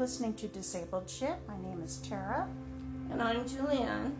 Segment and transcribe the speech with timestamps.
[0.00, 1.36] listening to Disabled Shit.
[1.46, 2.48] My name is Tara.
[3.10, 4.14] And I'm Julianne.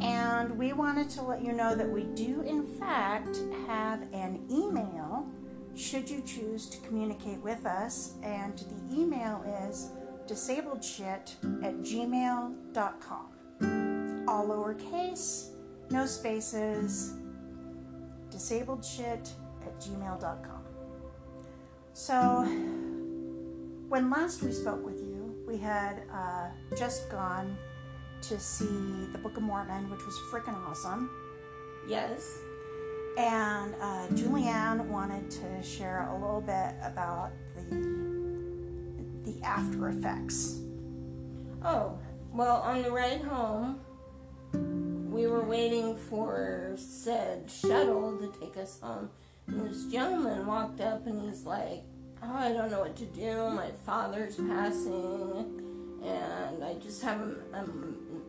[0.00, 3.36] And we wanted to let you know that we do, in fact,
[3.66, 5.28] have an email
[5.74, 8.14] should you choose to communicate with us.
[8.22, 9.90] And the email is
[10.26, 12.64] disabledshit at gmail.com.
[14.26, 15.50] All lowercase,
[15.90, 17.12] no spaces,
[18.30, 19.30] disabledshit
[19.66, 20.64] at gmail.com.
[21.92, 22.48] So,
[23.92, 24.91] when last we spoke with
[25.52, 26.48] we had uh,
[26.78, 27.58] just gone
[28.22, 31.10] to see the Book of Mormon, which was freaking awesome.
[31.86, 32.38] Yes.
[33.18, 37.92] And uh, Julianne wanted to share a little bit about the
[39.24, 40.60] the after effects.
[41.62, 41.98] Oh,
[42.32, 43.80] well, on the ride home,
[45.12, 49.10] we were waiting for said shuttle to take us home.
[49.48, 51.82] And this gentleman walked up and he's like,
[52.24, 53.50] Oh, I don't know what to do.
[53.50, 57.20] My father's passing, and I just have
[57.52, 58.22] um,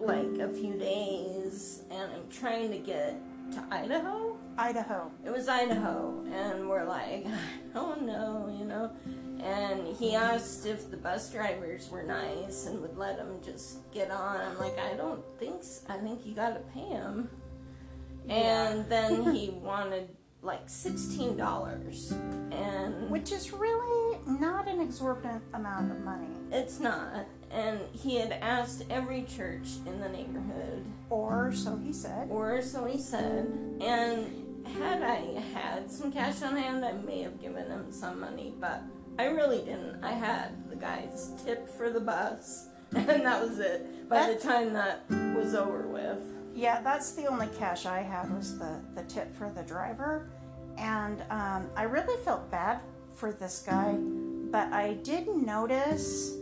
[0.00, 3.20] like a few days, and I'm trying to get
[3.52, 4.38] to Idaho.
[4.56, 5.10] Idaho.
[5.26, 7.26] It was Idaho, and we're like,
[7.74, 8.90] oh no, you know.
[9.44, 14.10] And he asked if the bus drivers were nice and would let him just get
[14.10, 14.40] on.
[14.40, 15.82] I'm like, I don't think so.
[15.88, 17.28] I think you gotta pay him.
[18.28, 20.08] And then he wanted
[20.42, 22.12] like sixteen dollars,
[22.52, 26.28] and Which is really not an exorbitant amount of money.
[26.52, 27.26] it's not.
[27.50, 32.28] And he had asked every church in the neighborhood, Or so he said.
[32.30, 33.46] or so he said.
[33.80, 38.52] And had I had some cash on hand, I may have given him some money,
[38.60, 38.82] but
[39.18, 40.04] I really didn't.
[40.04, 44.08] I had the guy's tip for the bus, and that was it.
[44.08, 46.20] By the time that was over with,
[46.58, 50.28] Yeah, that's the only cash I had was the, the tip for the driver.
[50.76, 52.80] And um, I really felt bad
[53.14, 53.92] for this guy,
[54.50, 56.34] but I did notice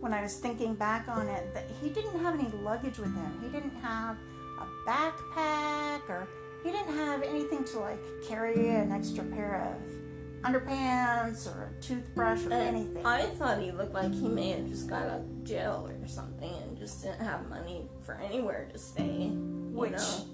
[0.00, 3.38] when I was thinking back on it that he didn't have any luggage with him.
[3.44, 4.16] He didn't have
[4.58, 6.26] a backpack or
[6.64, 12.40] he didn't have anything to like carry an extra pair of underpants or a toothbrush
[12.40, 13.06] or and anything.
[13.06, 16.63] I thought he looked like he may have just got out of jail or something
[16.84, 19.04] just didn't have money for anywhere to stay.
[19.32, 20.24] You Which know?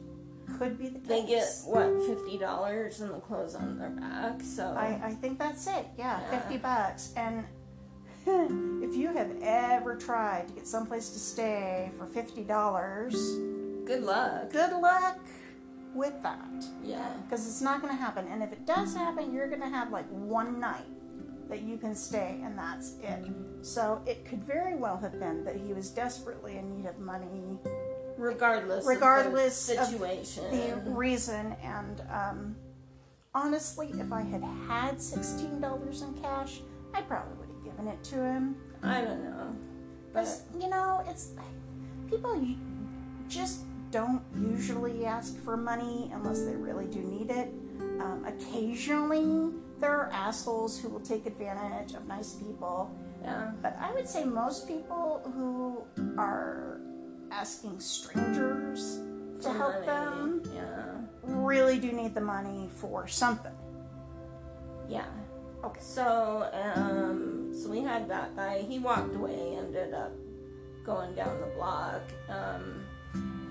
[0.59, 1.09] could be the case.
[1.09, 4.43] They get what fifty dollars and the clothes on their back.
[4.43, 5.87] So I, I think that's it.
[5.97, 6.41] Yeah, Yeah.
[6.41, 7.12] 50 bucks.
[7.16, 7.44] And
[8.83, 14.50] if you have ever tried to get someplace to stay for $50, good luck.
[14.50, 15.19] good luck
[15.94, 16.65] with that.
[16.84, 17.12] Yeah.
[17.25, 18.27] Because it's not going to happen.
[18.28, 20.84] And if it does happen, you're going to have like one night
[21.50, 23.25] that you can stay, and that's it.
[23.62, 27.59] So it could very well have been that he was desperately in need of money,
[28.16, 28.87] Regardless.
[28.87, 30.84] Regardless of of the situation.
[30.84, 31.56] the reason.
[31.62, 32.56] And um,
[33.34, 36.60] honestly, if I had had $16 in cash,
[36.94, 38.56] I probably would have given it to him.
[38.83, 39.56] I don't know.
[40.12, 40.28] But
[40.59, 41.33] you know, it's
[42.10, 42.44] people
[43.28, 47.53] just don't usually ask for money unless they really do need it.
[48.00, 52.91] Um, occasionally, there are assholes who will take advantage of nice people,
[53.23, 53.53] yeah.
[53.63, 55.83] but I would say most people who
[56.21, 56.81] are
[57.31, 59.01] asking strangers
[59.41, 60.93] to For help money, them Yeah.
[61.23, 63.55] really do need the money for something.
[64.89, 65.07] Yeah.
[65.65, 65.81] Okay.
[65.81, 68.63] So, um, so we had that guy.
[68.63, 70.13] He walked away, ended up
[70.85, 72.03] going down the block.
[72.29, 72.85] Um,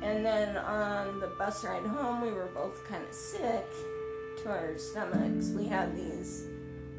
[0.02, 3.66] and then on the bus ride home, we were both kind of sick
[4.44, 5.50] to our stomachs.
[5.50, 6.46] We had these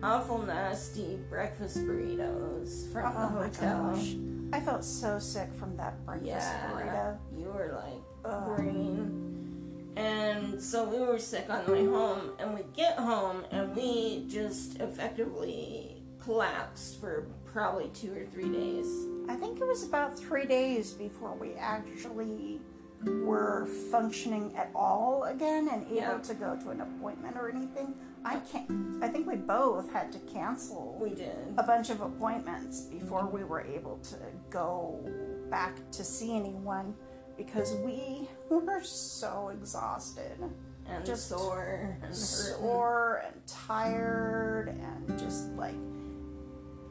[0.03, 3.93] awful nasty breakfast burritos from Oh the my hotel.
[3.95, 4.15] gosh.
[4.53, 7.19] I felt so sick from that breakfast Yeah, burrito.
[7.39, 8.57] you were like Ugh.
[8.57, 9.93] green.
[9.97, 14.25] And so we were sick on the way home, and we get home, and we
[14.29, 18.87] just effectively collapsed for probably two or three days.
[19.29, 22.61] I think it was about three days before we actually
[23.05, 26.19] were functioning at all again and able Yeah.
[26.19, 27.95] to go to an appointment or anything.
[28.25, 29.03] I can't.
[29.03, 31.55] I think we both had to cancel We did.
[31.57, 34.17] a bunch of appointments before we were able to
[34.51, 35.01] go
[35.49, 36.95] back to see anyone
[37.39, 40.39] because we were so exhausted,
[40.87, 45.75] And just sore and sore and tired, and just like,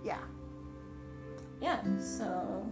[0.03, 0.21] yeah.
[1.61, 2.65] Yeah, so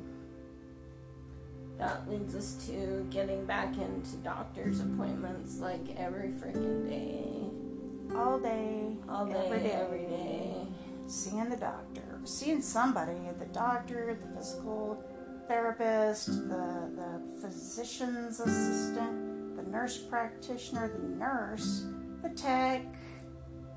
[1.77, 8.15] that leads us to getting back into doctor's appointments like every freaking day.
[8.17, 10.67] all day, All day, every day, every day.
[11.07, 15.03] seeing the doctor, seeing somebody, the doctor, the physical
[15.47, 21.85] therapist, the, the physician's assistant, the nurse practitioner, the nurse,
[22.23, 22.81] the tech,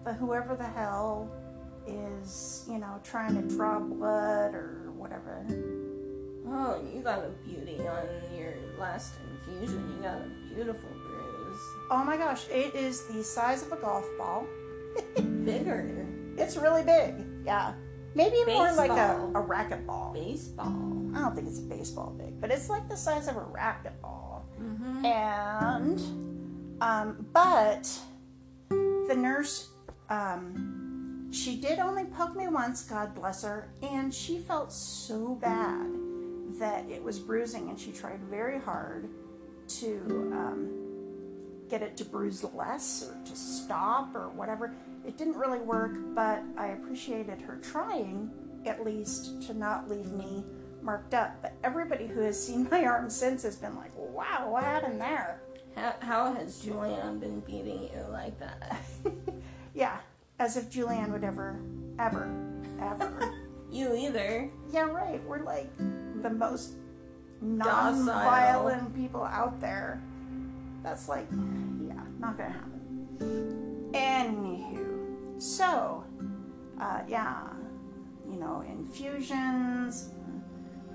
[0.04, 1.30] the whoever the hell,
[1.86, 5.44] is, you know, trying to draw blood or whatever.
[6.46, 8.06] Oh, you got a beauty on
[8.36, 9.14] your last
[9.46, 9.94] infusion.
[9.96, 11.60] You got a beautiful bruise.
[11.90, 14.46] Oh my gosh, it is the size of a golf ball.
[15.44, 16.06] Bigger.
[16.36, 17.14] It's really big.
[17.44, 17.74] Yeah.
[18.14, 19.32] Maybe more like a, Baseball.
[19.36, 20.14] a racquetball.
[20.14, 20.66] Baseball.
[21.14, 24.42] I don't think it's a baseball big, but it's like the size of a racquetball.
[24.60, 25.04] Mm-hmm.
[25.04, 26.00] And,
[26.80, 27.88] um, but
[28.68, 29.70] the nurse,
[30.08, 35.86] um, she did only poke me once, God bless her, and she felt so bad
[36.60, 39.08] that it was bruising, and she tried very hard
[39.66, 40.70] to um,
[41.68, 44.72] get it to bruise less or to stop or whatever.
[45.06, 48.30] It didn't really work, but I appreciated her trying
[48.66, 50.44] at least to not leave me
[50.82, 51.40] marked up.
[51.40, 55.40] But everybody who has seen my arm since has been like, wow, what happened there?
[55.76, 58.80] How, how has Julianne been beating you like that?
[59.74, 59.98] yeah,
[60.38, 61.60] as if Julianne would ever,
[61.98, 62.30] ever,
[62.80, 63.34] ever.
[63.72, 64.50] You either.
[64.72, 65.22] yeah, right.
[65.28, 65.70] We're like
[66.22, 66.76] the most
[67.40, 70.00] non-violent people out there.
[70.82, 73.90] That's like, yeah, not gonna happen.
[73.92, 76.04] Anywho, so,
[76.80, 77.42] uh, yeah,
[78.30, 80.10] you know, infusions,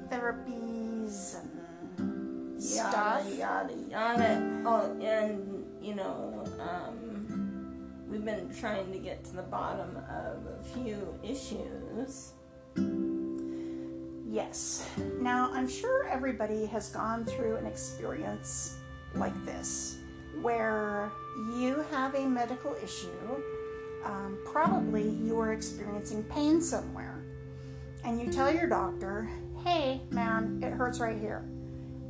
[0.10, 1.36] therapies,
[1.98, 3.25] and stuff.
[3.28, 4.62] Yada yada yada.
[4.66, 10.63] Oh, and you know, um, we've been trying to get to the bottom of a
[10.74, 12.35] few issues.
[14.36, 14.86] Yes.
[15.22, 18.76] Now, I'm sure everybody has gone through an experience
[19.14, 20.00] like this
[20.42, 21.10] where
[21.58, 23.08] you have a medical issue.
[24.04, 27.24] Um, probably you are experiencing pain somewhere.
[28.04, 29.30] And you tell your doctor,
[29.64, 31.46] hey, man, it hurts right here.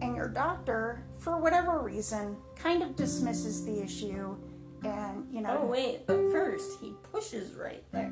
[0.01, 4.35] And your doctor, for whatever reason, kind of dismisses the issue
[4.83, 5.59] and, you know.
[5.61, 8.11] Oh wait, but first he pushes right there.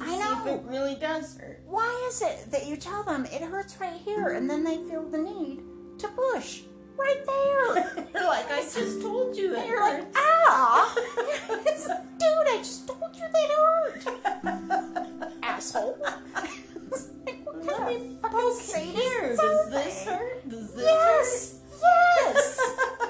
[0.00, 0.40] I see know.
[0.40, 1.60] if it really does hurt.
[1.66, 5.02] Why is it that you tell them it hurts right here and then they feel
[5.08, 5.60] the need
[5.98, 6.62] to push
[6.96, 8.06] right there?
[8.14, 10.94] You're like, I just told you And you're like, ah!
[11.48, 15.34] Dude, I just told you that hurt!
[15.42, 15.98] Asshole.
[16.34, 20.48] Like, what kind of fucking sadist Here, does this hurt?
[20.48, 21.54] Does this Yes!
[21.82, 22.56] Yes!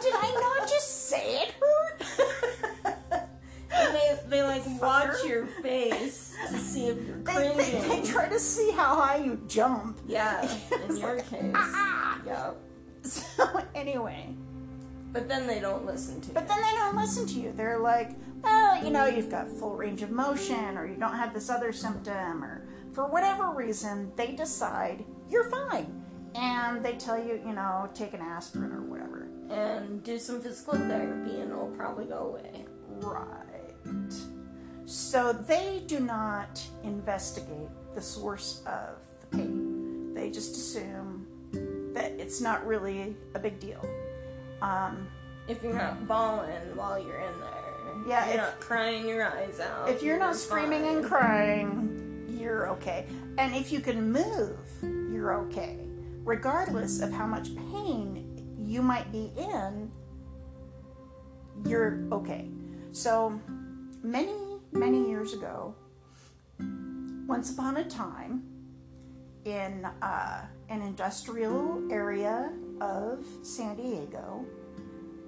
[0.03, 2.03] Did I not just say it hurt?
[2.03, 3.29] hurt?
[3.71, 5.18] And they, they like watch Fucker.
[5.29, 7.57] Your face to see if you're They, cringing.
[7.83, 9.99] they, they try to see how high you jump.
[10.07, 10.43] yeah,
[10.89, 11.53] in your like, case.
[11.55, 12.21] ah!
[12.27, 12.57] Yep.
[13.03, 14.35] So, anyway.
[15.13, 16.49] But then they don't listen to But you.
[16.49, 17.53] then they don't listen to you.
[17.57, 18.11] They're like,
[18.43, 21.73] well, you know, you've got full range of motion, or you don't have this other
[21.73, 25.95] symptom, or for whatever reason, they decide you're fine.
[26.35, 29.29] And they tell you, you know, take an aspirin or whatever.
[29.51, 32.67] and do some physical therapy and it'll probably go away.
[33.01, 34.13] Right.
[34.89, 40.15] So they do not investigate the source of the pain.
[40.15, 41.27] They just assume
[41.93, 43.85] that it's not really a big deal.
[44.63, 45.07] Um,
[45.47, 48.09] If you're not bawling while you're in there.
[48.09, 49.91] Yeah, If you're if- not crying your eyes out.
[49.91, 53.07] If you're not screaming and crying, you're okay.
[53.37, 54.57] And if you can move,
[55.13, 55.79] you're okay.
[56.25, 59.91] Regardless of how much pain you might be in,
[61.67, 62.49] you're okay.
[62.93, 63.39] So,
[64.03, 65.75] many, many years ago,
[67.27, 68.43] once upon a time,
[69.45, 74.45] in uh, an industrial area of San Diego,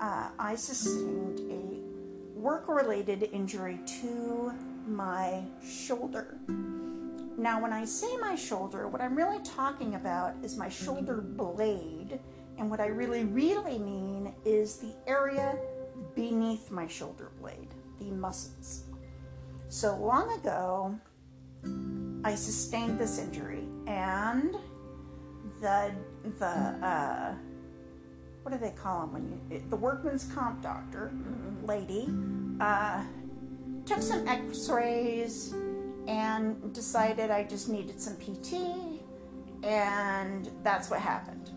[0.00, 4.52] uh, I sustained a work related injury to
[4.86, 6.38] my shoulder.
[7.36, 12.18] Now, when I say my shoulder, what I'm really talking about is my shoulder blade,
[12.58, 15.56] and what I really, really mean is the area
[16.14, 17.68] beneath my shoulder blade,
[17.98, 18.84] the muscles.
[19.70, 20.98] So long ago,
[22.24, 24.56] I sustained this injury, and
[25.60, 25.92] the
[26.40, 27.34] the uh,
[28.42, 31.12] what do they call them when you the workman's comp doctor
[31.62, 32.08] lady
[32.60, 33.04] uh,
[33.86, 35.54] took some X-rays
[36.08, 39.00] and decided I just needed some PT,
[39.62, 41.52] and that's what happened.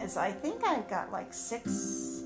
[0.00, 2.22] Is I think I got like six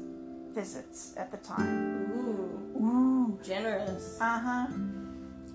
[0.52, 2.10] visits at the time.
[2.14, 3.38] Ooh, Ooh.
[3.42, 4.18] generous.
[4.20, 4.66] Uh huh.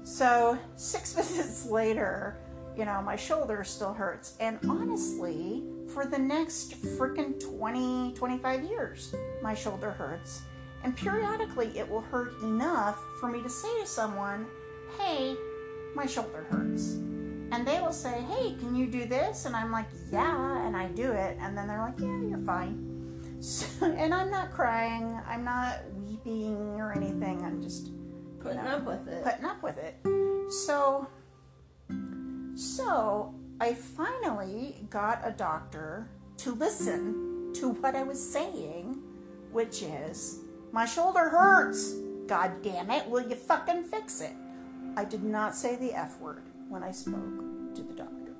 [0.05, 2.38] So, six visits later,
[2.77, 4.35] you know, my shoulder still hurts.
[4.39, 10.43] And honestly, for the next freaking 20, 25 years, my shoulder hurts.
[10.83, 14.45] And periodically, it will hurt enough for me to say to someone,
[15.00, 15.35] hey,
[15.95, 16.93] my shoulder hurts.
[17.51, 19.45] And they will say, hey, can you do this?
[19.45, 20.67] And I'm like, yeah.
[20.67, 21.38] And I do it.
[21.39, 22.91] And then they're like, yeah, you're fine.
[23.41, 27.43] So, and I'm not crying, I'm not weeping or anything.
[27.43, 27.91] I'm just
[28.45, 29.23] Putting know, up with it.
[29.23, 30.51] putting up with it.
[30.51, 31.07] So,
[32.55, 38.97] So I finally got a doctor to listen to what I was saying,
[39.51, 40.39] which is,
[40.71, 41.93] my shoulder hurts.
[42.27, 44.33] God damn it, will you fucking fix it?
[44.95, 48.33] I did not say the F word when I spoke to the doctor.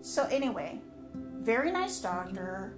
[0.00, 0.80] So, anyway,
[1.14, 2.74] very nice doctor.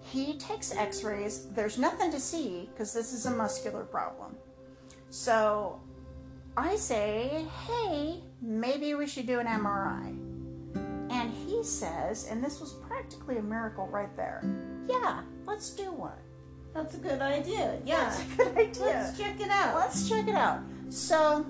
[0.00, 1.46] He takes x rays.
[1.54, 4.36] There's nothing to see because this is a muscular problem.
[5.14, 5.80] So,
[6.56, 10.08] I say, hey, maybe we should do an MRI.
[11.08, 14.42] And he says, and this was practically a miracle right there,
[14.88, 16.18] yeah, let's do one.
[16.74, 17.78] That's a good idea.
[17.86, 18.08] Yeah.
[18.08, 18.82] That's a good idea.
[18.86, 19.76] Let's check it out.
[19.76, 20.58] Let's check it out.
[20.88, 21.46] So,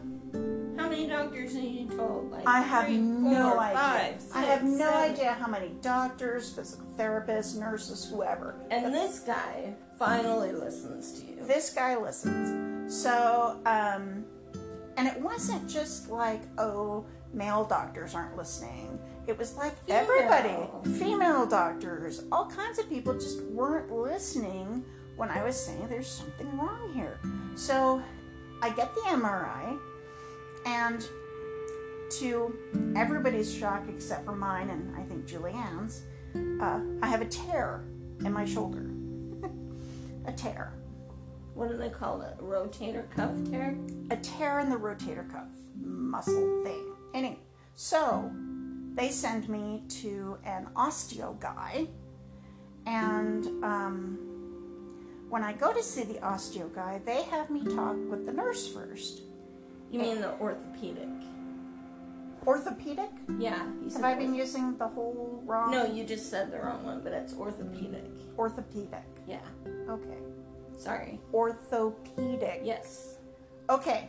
[0.77, 2.33] How many doctors are you told?
[2.33, 3.79] Like I have three, no four, idea.
[3.79, 5.11] five, I have no seven.
[5.15, 8.57] idea how many doctors, physical therapists, nurses, whoever.
[8.71, 11.37] And this guy finally listens to you.
[11.47, 12.64] This guy listens.
[12.89, 14.25] So, um,
[14.97, 18.99] and it wasn't just like, oh, male doctors aren't listening.
[19.27, 20.01] It was like Female.
[20.03, 24.85] everybody, female doctors, all kinds of people just weren't listening
[25.17, 27.19] when I was saying there's something wrong here.
[27.55, 28.03] So
[28.63, 29.79] I get the MRI,
[30.67, 31.07] and
[32.11, 32.55] to
[32.97, 36.03] everybody's shock except for mine and I think Julianne's,
[36.61, 37.85] uh, I have a tear
[38.25, 38.91] in my shoulder.
[40.27, 40.75] a tear.
[41.55, 42.37] What do they call it?
[42.39, 43.77] A rotator cuff tear?
[44.11, 45.47] a tear in the rotator cuff
[45.77, 46.93] muscle thing.
[47.15, 47.39] Anyway,
[47.75, 48.31] so
[48.95, 51.87] they send me to an osteo guy,
[52.87, 54.19] and um,
[55.29, 58.69] when I go to see the osteo guy, they have me talk with the nurse
[58.69, 59.23] first.
[59.91, 61.09] You mean the orthopedic?
[62.47, 63.11] Orthopedic?
[63.39, 63.67] Yeah.
[63.95, 65.71] Have I been using the whole wrong?
[65.71, 68.05] No, you just said the wrong one, but it's orthopedic.
[68.37, 69.05] Orthopedic.
[69.27, 69.39] Yeah.
[69.89, 70.19] Okay.
[70.85, 71.19] Sorry.
[71.33, 72.61] Orthopedic.
[72.63, 73.17] Yes.
[73.71, 74.09] Okay.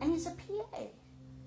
[0.00, 0.80] And he's a PA.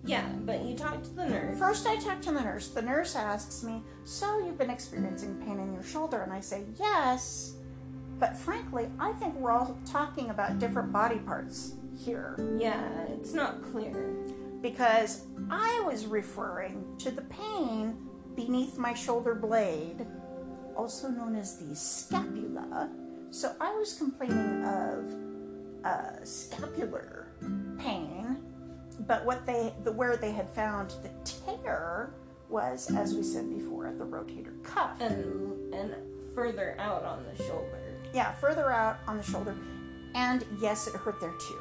[0.06, 1.58] Yeah, but you talked to the nurse.
[1.58, 2.68] First, I talk to the nurse.
[2.68, 6.22] The nurse asks me, So you've been experiencing pain in your shoulder?
[6.22, 7.54] And I say, Yes.
[8.20, 13.62] But frankly, I think we're all talking about different body parts here Yeah, it's not
[13.72, 14.14] clear.
[14.62, 17.98] because I was referring to the pain
[18.36, 20.06] beneath my shoulder blade,
[20.76, 22.90] also known as the scapula.
[23.32, 25.06] So I was complaining of
[25.86, 27.28] uh, scapular
[27.78, 28.38] pain,
[29.02, 32.14] but what they, the where they had found the tear
[32.50, 35.00] was, as we said before, at the rotator cuff.
[35.02, 35.96] And and
[36.34, 37.82] further out on the shoulder.
[38.14, 39.56] Yeah, further out on the shoulder.
[40.14, 41.60] And yes, it hurt there too.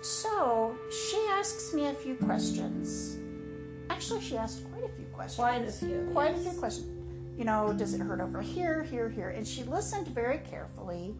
[0.00, 3.18] So she asks me a few questions.
[3.90, 5.36] Actually, she asked quite a few questions.
[5.36, 6.10] Quite a few.
[6.12, 6.97] Quite a few questions.
[7.38, 9.30] You know, does it hurt over here, here, here?
[9.30, 11.14] And she listened very carefully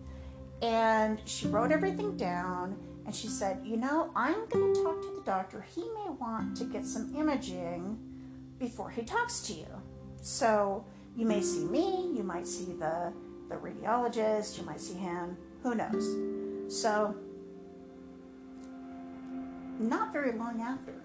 [0.60, 5.14] and she wrote everything down and she said, You know, I'm going to talk to
[5.14, 5.64] the doctor.
[5.74, 7.98] He may want to get some imaging
[8.58, 9.68] before he talks to you.
[10.20, 10.84] So
[11.16, 13.12] you may see me, you might see the,
[13.48, 16.72] the radiologist, you might see him, who knows.
[16.72, 17.14] So,
[19.78, 20.97] not very long after,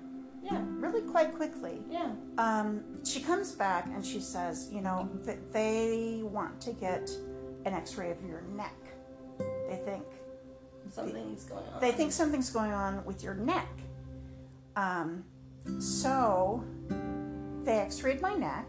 [0.44, 0.62] Yeah.
[0.80, 2.12] really quite quickly, Yeah.
[2.38, 7.10] um, she comes back and she says, you know, that they want to get
[7.66, 8.76] an X-ray of your neck.
[9.40, 10.04] They think
[10.92, 11.80] Something's going on.
[11.82, 13.70] they think something's going on with your neck.
[14.76, 15.24] Um,
[15.80, 16.64] so
[17.64, 18.68] they X-rayed my neck,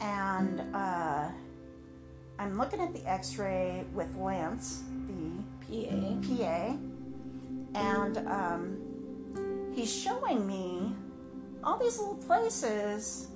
[0.00, 1.28] and uh,
[2.38, 6.36] I'm looking at the X-ray with Lance, the PA.
[6.36, 6.76] PA,
[7.74, 8.78] and um,
[9.74, 10.94] he's showing me
[11.62, 13.28] all these little places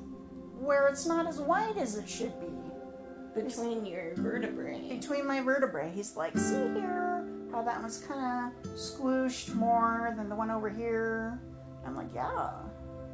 [0.59, 4.89] where it's not as wide as it should be Between your vertebrae.
[4.89, 5.91] between my vertebrae.
[5.95, 10.69] He's like, see here how that one's kind of squooshed more than the one over
[10.69, 11.41] here.
[11.87, 12.51] I'm like, yeah,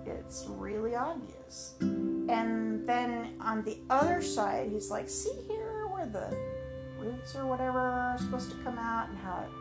[0.06, 1.74] it's really obvious.
[1.80, 6.36] And then on the other side, he's like, see here where the
[6.98, 9.54] roots or whatever are supposed to come out and how it's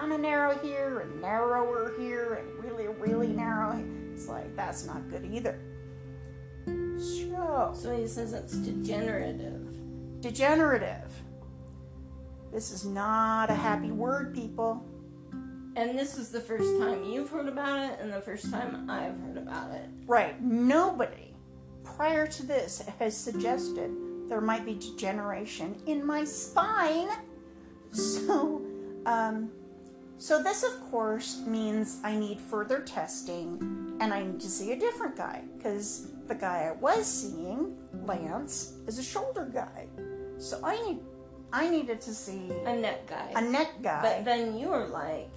[0.00, 3.84] kind of narrow here and narrower here and really, really narrow.
[4.12, 5.60] It's like, that's not good either.
[6.98, 9.68] So, So he says it's degenerative.
[10.20, 11.12] degenerative.
[12.50, 14.82] This is not a happy word, people.
[15.76, 19.18] And this is the first time you've heard about it and the first time I've
[19.20, 19.88] heard about it.
[20.06, 20.40] Right.
[20.42, 21.34] Nobody
[21.84, 23.90] prior to this has suggested
[24.28, 27.08] there might be degeneration in my spine.
[27.92, 28.62] So,
[29.04, 29.50] um,
[30.20, 34.78] so this of course means I need further testing and I need to see a
[34.78, 39.86] different guy because the guy I was seeing, Lance, is a shoulder guy.
[40.38, 41.00] So I need,
[41.52, 43.32] I needed to see A neck guy.
[43.34, 44.02] a neck guy.
[44.02, 45.28] But then you were like,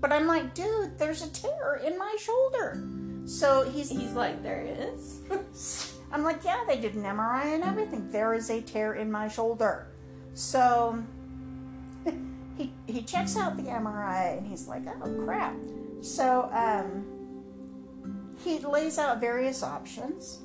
[0.00, 2.82] but I'm like, dude, there's a tear in my shoulder.
[3.26, 5.20] So he's He's like, there is.
[6.12, 8.10] I'm like, yeah, they did an MRI and everything.
[8.10, 9.88] There is a tear in my shoulder.
[10.34, 11.02] So
[12.56, 15.54] he he checks out the MRI and he's like, oh crap.
[16.02, 17.04] So um,
[18.44, 20.40] he lays out various options,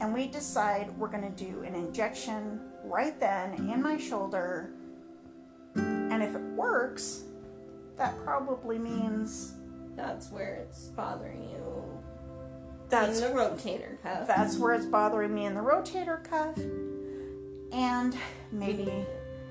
[0.00, 4.70] and we decide we're going to do an injection right then in my shoulder.
[5.74, 7.24] And if it works,
[7.96, 9.54] that probably means
[9.96, 11.84] That's where it's bothering you.
[12.88, 14.26] that's in the rotator cuff.
[14.26, 16.56] that's where it's bothering me in the rotator cuff
[17.72, 18.16] and
[18.52, 19.04] maybe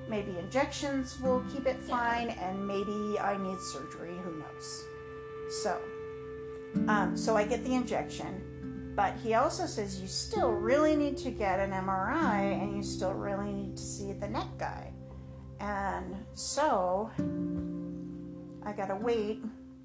[0.08, 4.84] maybe injections will keep it fine and maybe i need surgery who knows?
[5.62, 5.80] So
[6.88, 11.30] um, so i get the injection but he also says you still really need to
[11.30, 14.90] get an mri and you still really need to see the neck guy.
[15.60, 17.10] And so
[18.64, 19.44] i gotta wait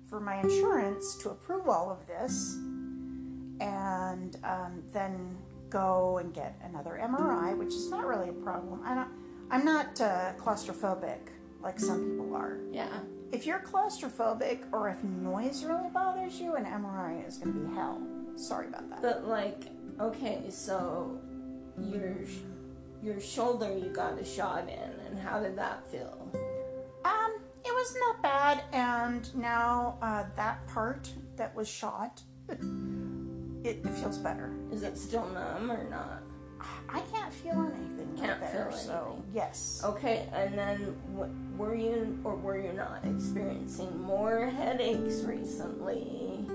[0.09, 2.55] for my insurance to approve all of this
[3.61, 5.37] and um, then
[5.69, 8.81] go and get another MRI, which is not really a problem.
[8.83, 9.09] I don't,
[9.51, 11.19] I'm not uh, claustrophobic
[11.61, 12.57] like some people are.
[12.71, 12.99] yeah.
[13.31, 17.75] If you're claustrophobic or if noise really bothers you, an MRI is going to be
[17.75, 18.01] hell.
[18.35, 19.01] Sorry about that.
[19.01, 19.67] But like,
[19.99, 21.17] okay, so
[21.79, 22.15] your
[23.03, 26.29] your shoulder you got a shot in, and how did that feel?
[27.05, 32.59] Um, it was not bad, and now uh, that part that was shot, it,
[33.85, 34.53] it feels better.
[34.71, 36.21] Is it still numb or not?
[36.89, 39.31] I can't feel anything right Can't there, feel so anything.
[39.33, 39.81] yes.
[39.83, 40.95] Okay, and then
[41.57, 46.45] were you or were you not experiencing more headaches recently?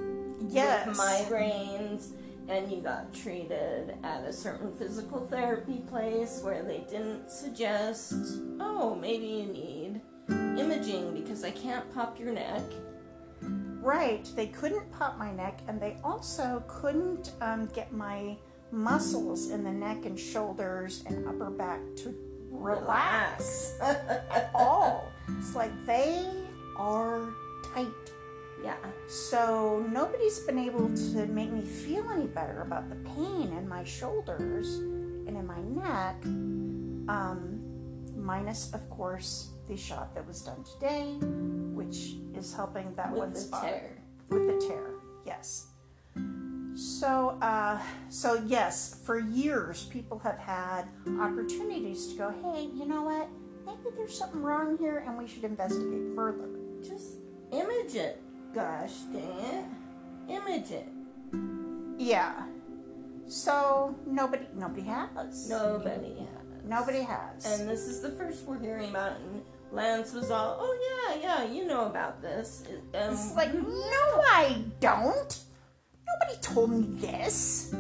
[0.49, 0.87] yes.
[0.87, 2.09] With migraines,
[2.49, 8.15] and you got treated at a certain physical therapy place where they didn't suggest,
[8.61, 10.01] oh, maybe you need
[10.59, 12.63] imaging because I can't pop your neck.
[13.81, 14.29] Right.
[14.35, 18.37] They couldn't pop my neck, and they also couldn't um, get my
[18.73, 22.15] muscles in the neck and shoulders and upper back to
[22.51, 25.11] relax at all.
[25.39, 26.27] It's like they
[26.77, 27.29] are
[27.75, 27.89] tight.
[28.63, 28.77] yeah.
[29.09, 33.85] So nobody's been able to make me feel any better about the pain in my
[33.85, 36.17] shoulders and in my neck.
[37.09, 37.61] Um,
[38.17, 41.05] minus, of course, the shot that was done today,
[41.75, 43.99] which is helping that one With the spot tear.
[44.29, 44.91] with the tear.
[45.25, 45.67] Yes.
[46.77, 50.83] So, uh, so yes, for years people have had
[51.19, 53.29] opportunities to go, hey, you know what?
[53.65, 56.49] Maybe there's something wrong here, and we should investigate further.
[56.83, 57.17] Just
[57.51, 58.23] image it.
[58.55, 59.65] Gosh dang it.
[60.29, 60.89] Image it.
[61.99, 62.47] Yeah.
[63.27, 65.49] So nobody, nobody has.
[65.49, 66.63] Nobody has.
[66.65, 67.45] Nobody has.
[67.47, 69.19] And this is the first we're hearing about it.
[69.21, 72.65] And Lance was all, oh, yeah, yeah, you know about this.
[72.95, 75.39] Um, it's like, no, I don't.
[76.21, 77.75] Nobody told me this.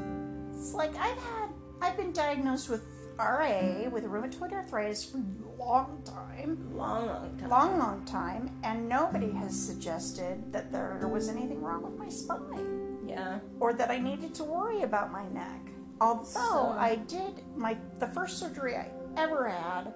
[0.53, 1.49] It's like I've had,
[1.81, 2.83] I've been diagnosed with
[3.19, 6.59] RA with rheumatoid arthritis for a long time.
[6.77, 7.49] long, long time.
[7.49, 12.99] long, long time, and nobody has suggested that there was anything wrong with my spine
[13.07, 13.39] Yeah.
[13.59, 15.61] or that I needed to worry about my neck.
[16.01, 19.95] Although So- I did my the first surgery I ever had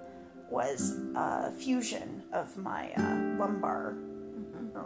[0.49, 3.95] was a fusion of my uh, lumbar,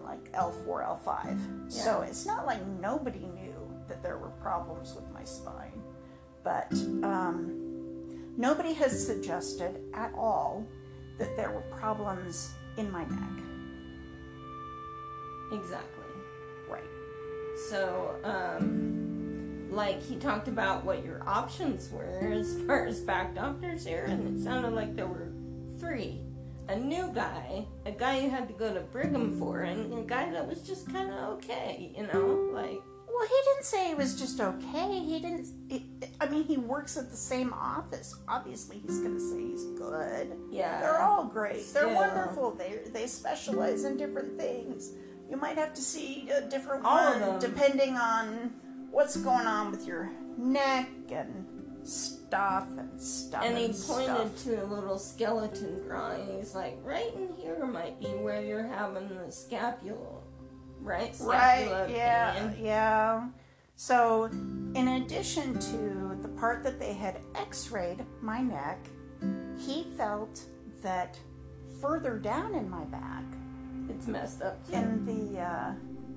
[0.04, 1.72] like L4, L5.
[1.72, 3.54] So it's not like nobody knew
[3.88, 5.82] that there were problems with my spine,
[6.44, 6.72] but
[7.04, 10.66] um, nobody has suggested at all
[11.18, 13.44] that there were problems in my neck.
[15.54, 16.04] Exactly.
[16.70, 16.84] Right.
[17.70, 23.86] So, um, like he talked about what your options were as far as back doctors
[23.86, 25.32] here, and it sounded like there were
[25.80, 26.22] three.
[26.67, 30.32] A new guy, a guy you had to go to Brigham for, and a guy
[30.32, 34.19] that was just kind of okay, you know, like Well, he didn't say it was
[34.19, 34.99] just okay.
[34.99, 35.47] He didn't.
[35.69, 35.84] It,
[36.19, 38.15] I mean, he works at the same office.
[38.28, 40.36] Obviously, he's going to say he's good.
[40.51, 41.71] yeah, They're all great.
[41.71, 42.51] They're wonderful.
[42.56, 44.91] They they specialize in different things.
[45.30, 48.54] You might have to see a different All one depending on
[48.91, 51.45] what's going on with your neck and
[52.36, 53.43] stuff and stuff.
[53.45, 53.98] And he stuff.
[54.06, 56.38] pointed to a little skeleton drawing.
[56.38, 60.21] He's like, right in here might be where you're having the scapula,
[60.82, 61.15] right?
[61.21, 62.56] Right, Scapula yeah, pain.
[62.65, 63.28] yeah.
[63.78, 68.80] So, in addition to the part that they had x rayed my neck,
[69.58, 70.41] he felt
[70.82, 71.17] that
[71.82, 73.24] further down in my back,
[73.89, 74.74] It's messed up too.
[74.76, 75.71] in the, uh,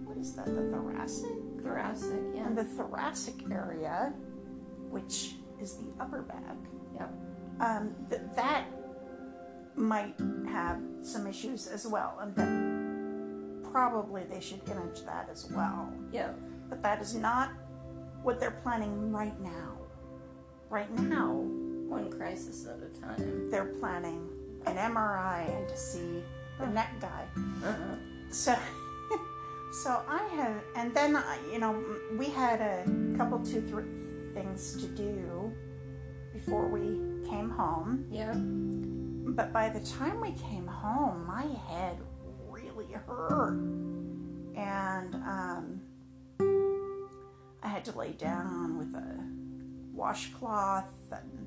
[0.04, 1.31] what is that, the thoracic?
[1.62, 2.46] Thoracic, yeah.
[2.46, 4.12] In the thoracic area,
[4.90, 6.57] which is the upper back,
[6.94, 7.12] Yep.
[7.61, 8.64] um, that that
[9.77, 10.14] might
[10.49, 15.92] have some issues as well, and that probably they should image that as well.
[16.12, 16.33] Yeah.
[16.68, 17.51] But that is not
[18.23, 19.77] what they're planning right now.
[20.71, 21.33] Right now,
[21.88, 23.51] One crisis at a time.
[23.51, 24.29] they're planning
[24.66, 26.23] an MRI and to see
[26.59, 27.25] the neck guy.
[27.64, 27.94] Uh-huh.
[28.31, 28.55] So,
[29.85, 31.83] so I have, and then I, you know,
[32.18, 32.85] we had a
[33.16, 33.85] couple, two, three
[34.42, 35.53] things to do
[36.33, 38.07] before we came home.
[38.11, 38.35] Yeah.
[39.35, 41.98] But by the time we came home, my head
[42.48, 43.53] really hurt,
[44.57, 45.81] and um,
[47.62, 49.24] I had to lay down with a
[49.92, 51.46] washcloth and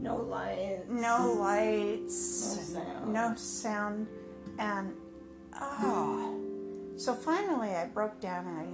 [0.00, 0.84] No lights.
[0.88, 3.12] no lights, No sound.
[3.12, 4.06] no sound,
[4.58, 4.92] and
[5.60, 6.38] oh,
[6.96, 8.66] so finally I broke down and I,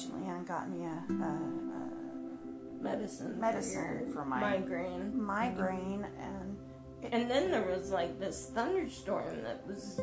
[0.00, 1.65] Julianne got me a, a,
[2.80, 3.34] medicine.
[3.34, 5.12] for Medicine for my- migraine.
[5.20, 6.22] migraine, mm-hmm.
[7.04, 10.00] and And then there was like this thunderstorm that was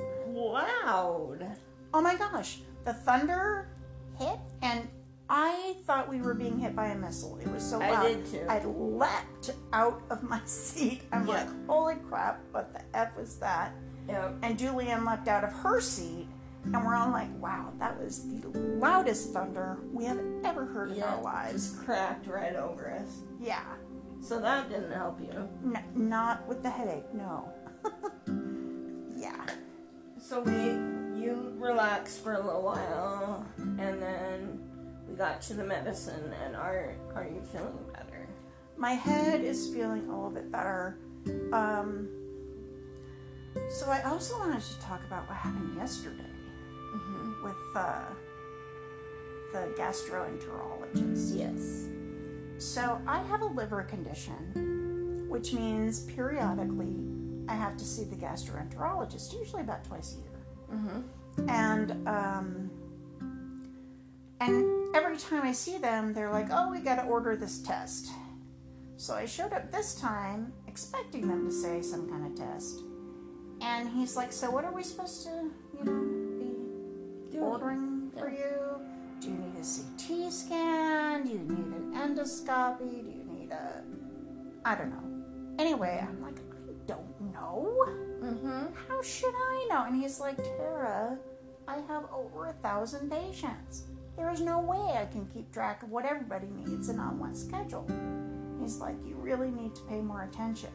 [0.53, 1.57] loud.
[1.93, 3.69] oh my gosh, the thunder
[4.17, 4.87] hit, and
[5.29, 7.37] I thought we were being hit by a missile.
[7.41, 7.93] It was so loud.
[8.05, 8.45] I did too.
[8.49, 11.01] I leapt out of my seat.
[11.11, 11.33] I'm Yeah.
[11.43, 13.73] like, holy crap, what the F was that?
[14.07, 14.35] Yep.
[14.43, 16.27] And Julianne leapt out of her seat,
[16.65, 20.97] and we're all like, wow, that was the loudest thunder we have ever heard in
[20.97, 21.15] Yeah.
[21.15, 21.71] our lives.
[21.71, 23.21] Just cracked right over us.
[23.39, 23.63] Yeah,
[24.21, 25.47] So that didn't help you.
[25.65, 27.51] N- not with the headache, no.
[29.15, 29.45] yeah.
[30.19, 30.53] So we
[31.21, 34.59] you relaxed for a little while and then
[35.07, 38.27] we got to the medicine and are are you feeling better?
[38.77, 40.97] My head is feeling a little bit better.
[41.53, 42.07] Um,
[43.69, 46.23] so I also wanted to talk about what happened yesterday
[46.93, 47.43] Mm-hmm.
[47.43, 48.05] with uh,
[49.51, 51.37] the gastroenterologist.
[51.37, 51.87] Yes.
[52.57, 56.95] So I have a liver condition, which means periodically
[57.47, 60.39] I have to see the gastroenterologist, usually about twice a year.
[60.71, 61.49] Mm-hmm.
[61.49, 62.71] And um,
[64.39, 68.11] and every time I see them, they're like, "Oh, we got to order this test."
[68.97, 72.81] So I showed up this time expecting them to say some kind of test,
[73.61, 76.12] and he's like, "So what are we supposed to, you know,
[77.43, 78.79] ordering for you?
[79.19, 81.23] Do you need a CT scan?
[81.25, 82.79] Do you need an endoscopy?
[82.79, 83.83] Do you need a
[84.65, 85.61] I don't know.
[85.63, 87.85] Anyway, I'm like, I don't know.
[88.21, 88.65] Mm-hmm.
[88.87, 89.83] How should I know?
[89.85, 91.17] And he's like, Tara,
[91.67, 93.83] I have over a thousand patients.
[94.15, 97.35] There is no way I can keep track of what everybody needs and on what
[97.35, 97.85] schedule.
[98.61, 100.69] He's like, you really need to pay more attention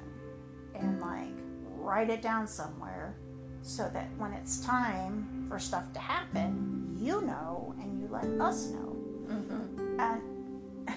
[0.74, 1.34] and like
[1.78, 3.14] write it down somewhere
[3.62, 8.70] so that when it's time for stuff to happen, you know and you let us
[8.70, 8.96] know.
[9.26, 10.00] Mm-hmm.
[10.00, 10.92] And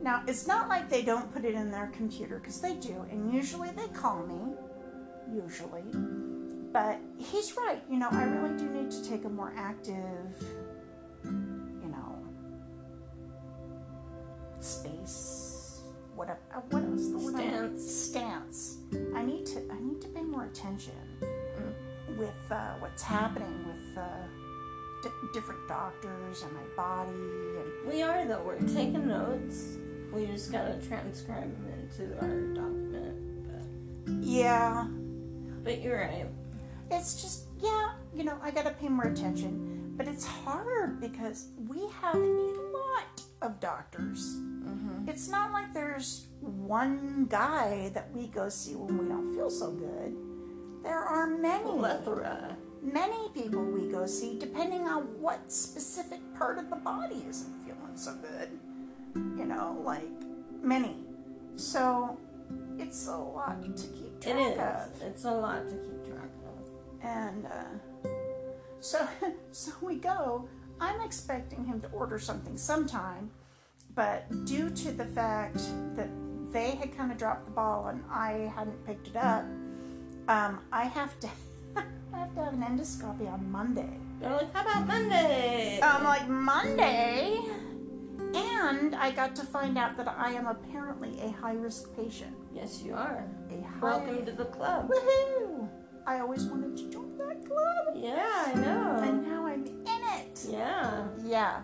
[0.02, 3.32] now it's not like they don't put it in their computer because they do, and
[3.32, 4.54] usually they call me,
[5.32, 5.84] usually.
[6.72, 7.82] But he's right.
[7.90, 10.34] You know, I really do need to take a more active,
[11.24, 12.18] you know,
[14.60, 15.80] space.
[16.14, 17.08] What uh, what else?
[17.08, 17.90] The word Stance.
[17.90, 18.78] Stance.
[19.14, 20.94] I need to I need to pay more attention
[22.16, 23.98] with uh, what's happening with.
[23.98, 24.26] Uh,
[25.02, 27.10] di different doctors and my body
[27.60, 28.42] and We are though.
[28.42, 29.76] We're taking notes.
[30.10, 33.46] We just gotta transcribe them into our document.
[33.46, 34.86] But, yeah
[35.66, 36.26] but you're right.
[36.92, 41.80] it's just yeah you know i gotta pay more attention but it's hard because we
[42.00, 45.08] have a lot of doctors Mm-hmm.
[45.08, 49.70] it's not like there's one guy that we go see when we don't feel so
[49.70, 50.16] good
[50.86, 52.56] there are many Plethora.
[52.80, 57.96] many people we go see depending on what specific part of the body isn't feeling
[57.96, 58.48] so good
[59.36, 60.08] you know like
[60.62, 60.94] many
[61.56, 62.16] so
[62.78, 64.58] it's a lot to keep track is.
[64.58, 67.04] of It's a lot to keep track of.
[67.04, 68.08] and uh,
[68.80, 69.08] so
[69.50, 70.48] so we go
[70.80, 73.30] i'm expecting him to order something sometime
[73.96, 75.58] but due to the fact
[75.96, 76.10] that
[76.52, 79.44] they had kind of dropped the ball and i hadn't picked it up
[80.28, 81.28] um, i have to
[81.76, 85.78] i have to have an endoscopy on monday They're like, how about Monday?
[85.82, 87.40] i'm like monday
[88.34, 92.82] and i got to find out that i am apparently a high risk patient yes,
[92.82, 93.24] you are.
[93.80, 94.90] high Welcome to the club.
[94.90, 95.68] woohoo
[96.06, 99.00] i always wanted to join that club Yeah, I know.
[99.02, 101.06] and now i'm in it Yeah.
[101.24, 101.60] Yeah,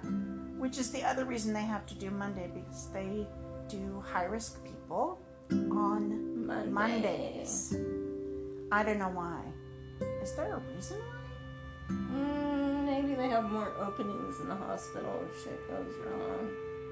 [0.63, 3.27] which is the other reason they have to do Monday because they
[3.69, 5.21] do high risk people
[5.51, 6.71] on Monday.
[6.71, 7.75] Mondays.
[8.73, 9.41] I don't know why.
[10.23, 11.95] Is there a reason why?
[11.95, 16.49] Mm, maybe they have more openings in the hospital if shit goes wrong.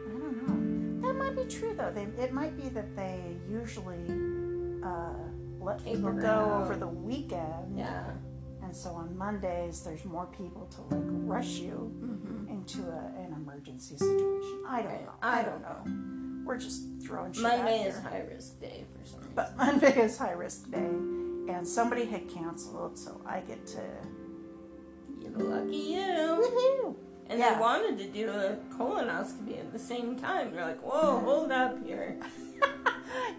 [0.06, 1.08] I don't know.
[1.08, 1.90] That might be true though.
[1.90, 4.04] They, it might be that they usually
[4.84, 5.14] uh,
[5.60, 6.62] let Taper people go out.
[6.62, 8.04] over the weekend Yeah.
[8.62, 12.48] and so on Mondays there's more people to like rush you Mm-hmm.
[12.50, 14.64] into a, an emergency situation.
[14.68, 15.04] I don't Right.
[15.06, 15.12] know.
[15.22, 16.44] I I don't don't know.
[16.46, 19.34] We're just throwing shit Monday is high risk day for some reason.
[19.34, 20.90] But Monday is high risk day,
[21.48, 23.83] and somebody had canceled, so I get to.
[25.20, 25.98] you lucky you.
[26.00, 26.96] Woohoo!
[27.29, 27.55] And Yeah.
[27.55, 30.53] they wanted to do a colonoscopy at the same time.
[30.53, 32.18] They're like, whoa, hold up here.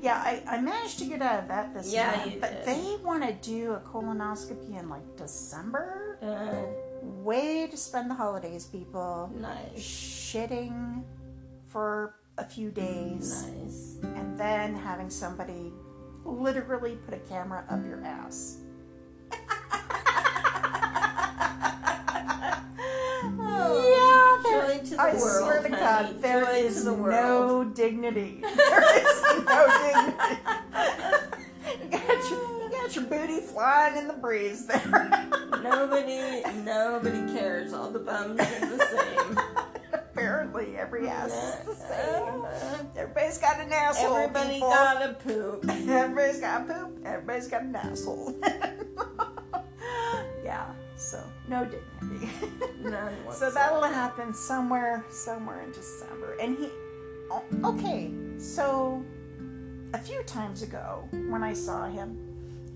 [0.02, 2.66] Yeah, I, I managed to get out of that this Yeah, you but did.
[2.66, 6.18] they want to do a colonoscopy in like December.
[6.22, 9.32] Uh, Way to spend the holidays, people.
[9.40, 9.78] nice.
[9.80, 11.04] Shitting
[11.68, 13.98] for a few days, Nice.
[14.16, 15.72] and then having somebody
[16.26, 18.58] literally put a camera up your ass.
[23.24, 25.78] Oh, yeah, joy there, to the I world, swear to honey.
[25.82, 28.42] God, there Joy is the no dignity.
[28.56, 30.42] There is no dignity.
[31.84, 35.30] you, got your, you got your booty flying in the breeze there.
[35.62, 37.74] Nobody, nobody cares.
[37.74, 39.40] All the bums are the same.
[40.32, 42.46] Apparently, every ass is the same.
[42.96, 44.15] Everybody's got an asshole.
[44.15, 44.70] Everybody people.
[44.70, 45.65] got a poop.
[45.70, 47.06] Everybody's got a poop.
[47.06, 48.39] Everybody's got an asshole.
[50.46, 50.67] yeah.
[50.96, 52.30] So no dignity.
[52.82, 56.38] None so that'll happen somewhere, somewhere in December.
[56.39, 56.70] And he,
[57.30, 58.13] oh, okay.
[58.38, 59.04] So
[59.94, 62.17] a few times ago, when I saw him,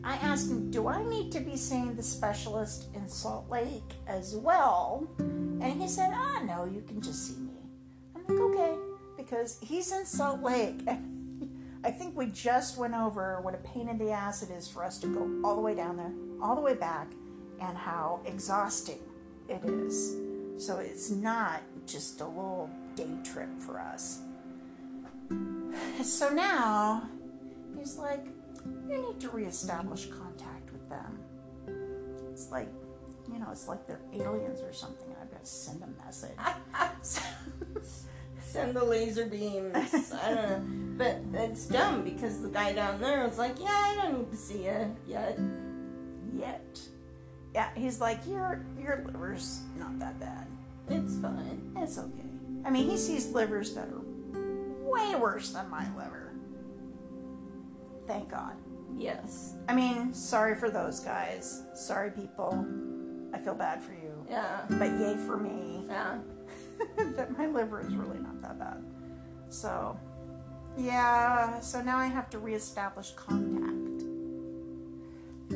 [0.04, 4.36] I asked him, "Do I need to be seeing the specialist in Salt Lake as
[4.36, 7.45] well?" And he said, "Ah, no, you can just see me." I'm like,
[8.30, 8.76] "Okay,"
[9.18, 10.82] because he's in Salt Lake.
[11.84, 14.84] I think we just went over what a pain in the ass it is for
[14.84, 17.12] us to go all the way down there, all the way back,
[17.62, 19.00] and how exhausting
[19.48, 20.16] it is.
[20.58, 24.20] So it's not just a little day trip for us.
[26.04, 27.04] So now
[27.78, 28.26] he's like,
[28.88, 31.20] you need to reestablish contact with them.
[32.32, 32.70] It's like,
[33.32, 35.14] you know, it's like they're aliens or something.
[35.22, 36.38] I've got to send a message.
[37.02, 37.22] So-
[38.46, 40.14] Send the laser beams.
[40.14, 40.98] I don't know.
[40.98, 44.38] But it's dumb because the guy down there was like, yeah, I don't need to
[44.38, 45.38] see you yet.
[46.32, 46.80] yet.
[47.54, 50.48] Yeah, he's like, your your liver's not that bad.
[50.90, 51.74] It's fine.
[51.78, 52.30] It's okay.
[52.64, 54.02] I mean, he sees livers that are
[54.90, 56.34] way worse than my liver.
[58.08, 58.54] Thank God.
[58.98, 59.56] Yes.
[59.68, 61.64] I mean, sorry for those guys.
[61.74, 62.66] Sorry, people.
[63.34, 64.26] I feel bad for you.
[64.30, 64.62] Yeah.
[64.70, 66.18] But yay for me Yeah.
[67.16, 68.84] that my liver is really not that bad.
[69.50, 69.98] So,
[70.78, 73.72] yeah, so now I have to reestablish contact.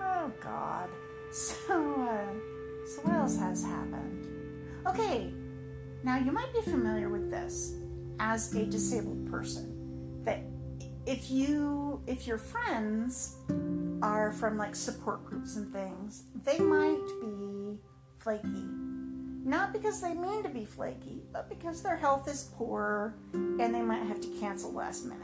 [0.00, 0.88] oh God.
[1.32, 2.26] So, uh,
[2.86, 4.26] so what else has happened?
[4.86, 5.32] Okay,
[6.04, 7.74] now you might be familiar with this
[8.20, 10.42] as a disabled person that
[11.06, 13.36] if you if your friends
[14.02, 17.78] are from like support groups and things, they might be
[18.18, 18.66] flaky.
[19.44, 23.82] Not because they mean to be flaky, but because their health is poor and they
[23.82, 25.22] might have to cancel last minute.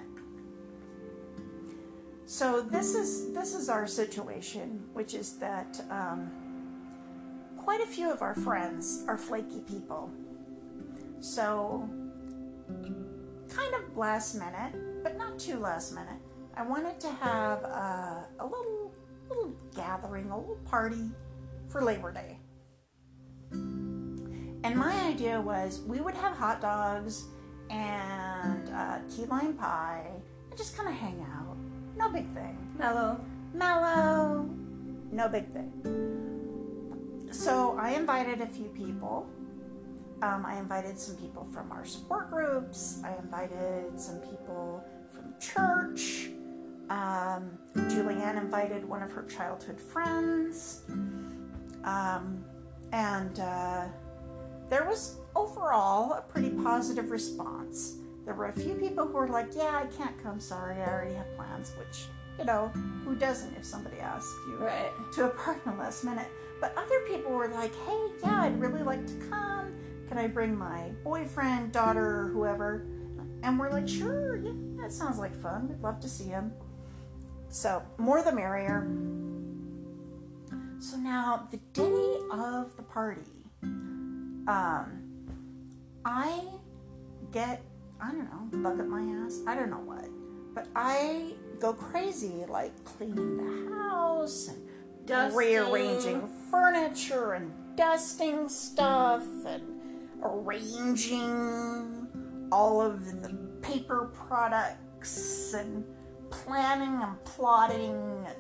[2.27, 6.31] So this is this is our situation, which is that um,
[7.57, 10.11] quite a few of our friends are flaky people.
[11.21, 11.89] So
[13.49, 16.21] kind of last minute, but not too last minute.
[16.59, 18.93] I wanted to have a, a little
[19.29, 21.09] little gathering, a little party
[21.69, 22.37] for Labor Day.
[23.53, 27.27] And my idea was we would have hot dogs
[27.71, 30.11] and uh, key lime pie
[30.51, 31.57] and just kind of hang out.
[31.97, 32.59] No big thing.
[32.77, 33.21] Mellow.
[33.55, 34.51] Mellow,
[35.13, 35.73] no big thing.
[37.31, 39.29] So I invited a few people.
[40.23, 43.01] Um, I invited some people from our support groups.
[43.05, 46.31] I invited some people from church.
[46.91, 50.83] Um, Julianne invited one of her childhood friends.
[51.85, 52.45] Um,
[52.93, 53.85] and uh,
[54.71, 57.97] there was overall a pretty positive response.
[58.25, 61.15] There were a few people who were like, Yeah, I can't come, sorry, I already
[61.15, 62.07] have plans, which,
[62.39, 62.69] you know,
[63.05, 64.91] who doesn't if somebody asks you Right.
[65.15, 66.29] to a party last minute.
[66.61, 69.73] But other people were like, hey, yeah, I'd really like to come.
[70.09, 72.85] Can I bring my boyfriend, daughter, whoever?
[73.43, 75.69] And we're like, sure, yeah, that sounds like fun.
[75.69, 76.53] We'd love to see him.
[77.51, 78.87] So, more the merrier.
[80.81, 83.23] So now, the day of the party,
[83.63, 85.03] um,
[86.05, 86.43] I
[87.33, 87.63] get,
[88.01, 89.41] I don't know, bug up my ass.
[89.47, 90.09] I don't know what.
[90.55, 94.69] But I go crazy, like cleaning the house and
[95.07, 95.39] Dusting.
[95.39, 99.63] rearranging furniture and dusting stuff and
[100.23, 102.07] arranging
[102.53, 103.31] all of the
[103.63, 105.85] paper products and
[106.31, 108.37] planning and plotting and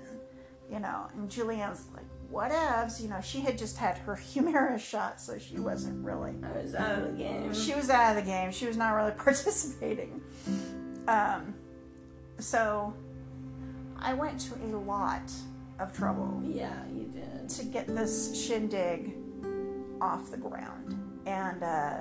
[0.70, 5.20] you know and Julianne's like whatevs you know she had just had her Humira shot
[5.20, 7.54] so she wasn't really I was out of the game.
[7.54, 10.20] she was out of the game she was not really participating
[11.08, 11.54] um,
[12.38, 12.92] so
[13.98, 15.32] I went to a lot
[15.80, 17.48] of trouble yeah, you did.
[17.48, 19.14] to get this shindig
[20.00, 20.94] off the ground.
[21.26, 21.98] And, uh,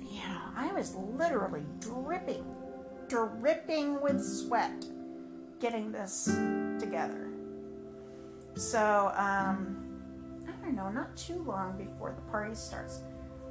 [0.00, 2.44] you know, I was literally dripping,
[3.08, 4.84] dripping with sweat
[5.60, 6.24] getting this
[6.78, 7.28] together.
[8.54, 9.82] So, um,
[10.46, 13.00] I don't know, not too long before the party starts,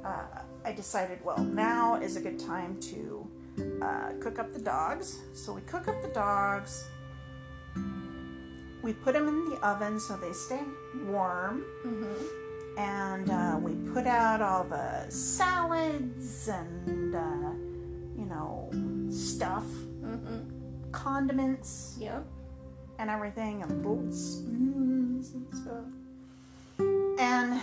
[0.04, 0.24] uh,
[0.64, 3.28] I decided, well, now is a good time to
[3.82, 5.20] uh, cook up the dogs.
[5.32, 6.84] So we cook up the dogs.
[8.82, 10.60] We put them in the oven so they stay
[11.06, 12.78] warm Mm-hmm.
[12.78, 17.50] and uh, we put out all the salads and uh,
[18.16, 18.68] you know
[19.16, 19.64] stuff,
[20.02, 20.90] Mm-hmm.
[20.92, 22.24] condiments Yep.
[22.98, 25.84] and everything, and little spoons and stuff.
[27.18, 27.60] And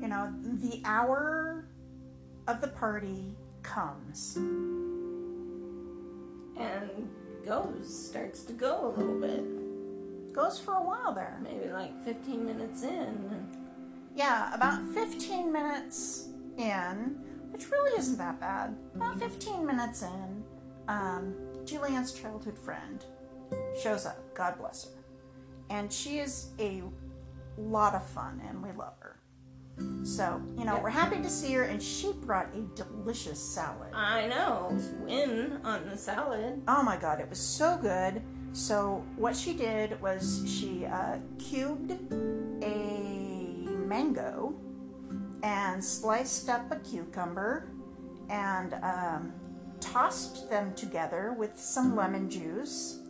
[0.00, 1.64] you know the hour
[2.46, 4.36] of the party comes.
[6.56, 6.90] And
[7.44, 9.44] goes, starts to go a little bit.
[10.32, 11.38] Goes for a while there.
[11.42, 13.46] Maybe like 15 minutes in.
[14.14, 17.18] Yeah, about 15 minutes in,
[17.50, 18.76] which really isn't that bad.
[18.94, 20.44] About 15 minutes in,
[20.88, 21.34] um,
[21.64, 23.04] Julianne's childhood friend
[23.82, 24.18] shows up.
[24.34, 24.90] God bless her.
[25.70, 26.82] And she is a
[27.58, 29.16] lot of fun, and we love her.
[30.02, 30.82] So, you know, Yep.
[30.82, 33.92] we're happy to see her, and she brought a delicious salad.
[33.94, 34.76] I know.
[35.04, 36.62] Win on the salad.
[36.66, 38.22] Oh my god, it was so good.
[38.52, 41.92] So what she did was she uh, cubed
[42.62, 44.54] a mango
[45.42, 47.68] and sliced up a cucumber
[48.28, 49.32] and um,
[49.80, 53.00] tossed them together with some lemon juice,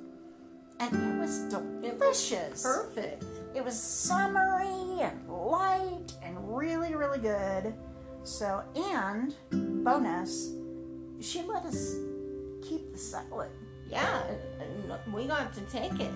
[0.81, 2.63] and it was delicious.
[2.63, 3.25] Perfect.
[3.55, 7.75] It was summery and light and really, really good.
[8.23, 9.35] So, and
[9.85, 10.53] bonus,
[11.21, 11.95] she let us
[12.63, 13.51] keep the salad.
[13.91, 14.23] Yeah,
[15.13, 16.13] we got to take it.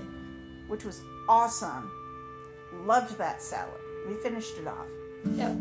[0.68, 1.90] which was awesome.
[2.84, 3.80] Loved that salad.
[4.08, 4.86] We finished it off.
[5.34, 5.56] Yep.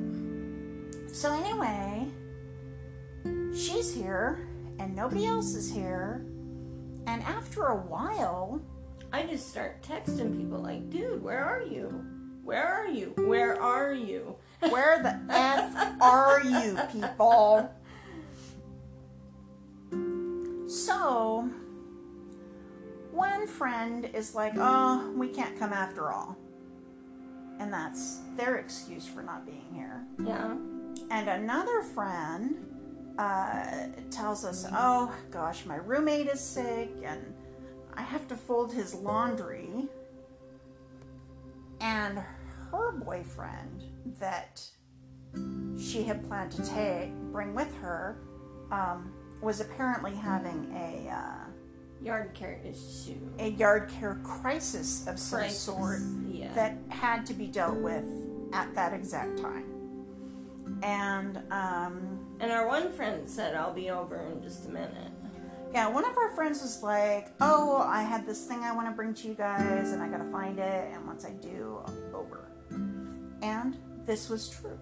[1.12, 2.08] So, anyway,
[3.54, 4.48] she's here
[4.80, 6.26] and nobody else is here.
[7.06, 8.62] And after a while,
[9.12, 12.06] I just start texting people like, dude, where are you?
[12.44, 13.14] Where are you?
[13.18, 14.36] Where are you?
[14.70, 17.70] where the F are you people?
[20.68, 21.50] So,
[23.12, 26.38] one friend is like, oh, we can't come after all.
[27.60, 30.04] And that's their excuse for not being here.
[30.26, 30.56] Yeah.
[31.22, 32.66] And another friend
[33.20, 37.22] uh, tells us, oh gosh, my roommate is sick and
[37.94, 39.88] I have to fold his laundry.
[41.80, 42.24] And
[42.72, 43.84] her boyfriend
[44.20, 44.66] that
[45.80, 48.18] she had planned to take, bring with her,
[48.72, 51.46] um, was apparently having a uh,
[52.04, 53.30] Yard care issue.
[53.38, 56.52] a yard care crisis of some Crisis, sort yeah.
[56.54, 58.06] that had to be dealt with
[58.54, 59.71] at that exact time.
[60.82, 65.12] And um, And our one friend said, I'll be over in just a minute.
[65.74, 68.94] yeah, one of our friends was like, "Oh, I had this thing I want to
[68.94, 70.92] bring to you guys, and I gotta find it.
[70.94, 72.48] And once I do, I'll be over."
[73.42, 74.78] And this was true.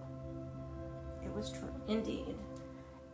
[1.24, 1.72] It was true.
[1.86, 2.34] Indeed.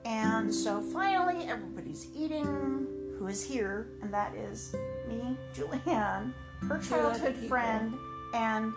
[0.04, 2.86] And so finally, everybody's eating.
[3.18, 3.88] Who is here?
[4.02, 4.74] And that is
[5.08, 6.32] me, Julianne,
[6.68, 7.94] her childhood friend,
[8.34, 8.72] and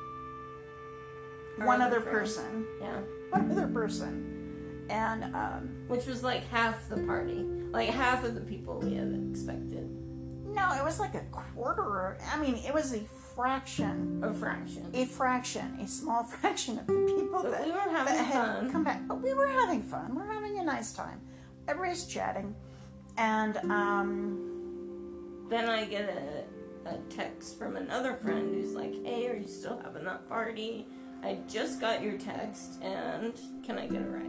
[1.60, 2.66] Our one other other person.
[2.82, 3.00] Yeah.
[3.30, 4.86] One other person.
[4.90, 7.44] And um, Which was like half the party.
[7.72, 9.88] Like half of the people we had expected.
[10.48, 11.24] no, it was like a
[11.56, 12.18] quarter.
[12.34, 13.02] I mean, it was a
[13.36, 14.90] fraction, A fraction.
[14.94, 18.34] a fraction, a small fraction of the people But that, we were that having had
[18.60, 18.72] fun.
[18.72, 19.08] come back.
[19.08, 20.16] But we were having fun.
[20.16, 21.22] We're having a nice time.
[21.68, 22.56] Everybody's chatting,
[23.18, 29.36] and um, Then I get a, a text from another friend who's like, Hey, are
[29.36, 30.88] you still having that party?
[31.24, 33.34] I just got your text and
[33.66, 34.26] can I get a ride?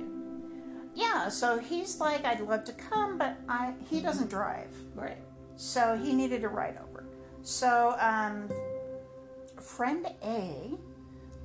[0.95, 1.29] yeah.
[1.29, 4.71] So he's like, I'd love to come, but I he doesn't drive.
[4.95, 5.19] Right.
[5.57, 7.05] So he needed a ride over.
[7.43, 8.49] So um,
[9.61, 10.73] friend A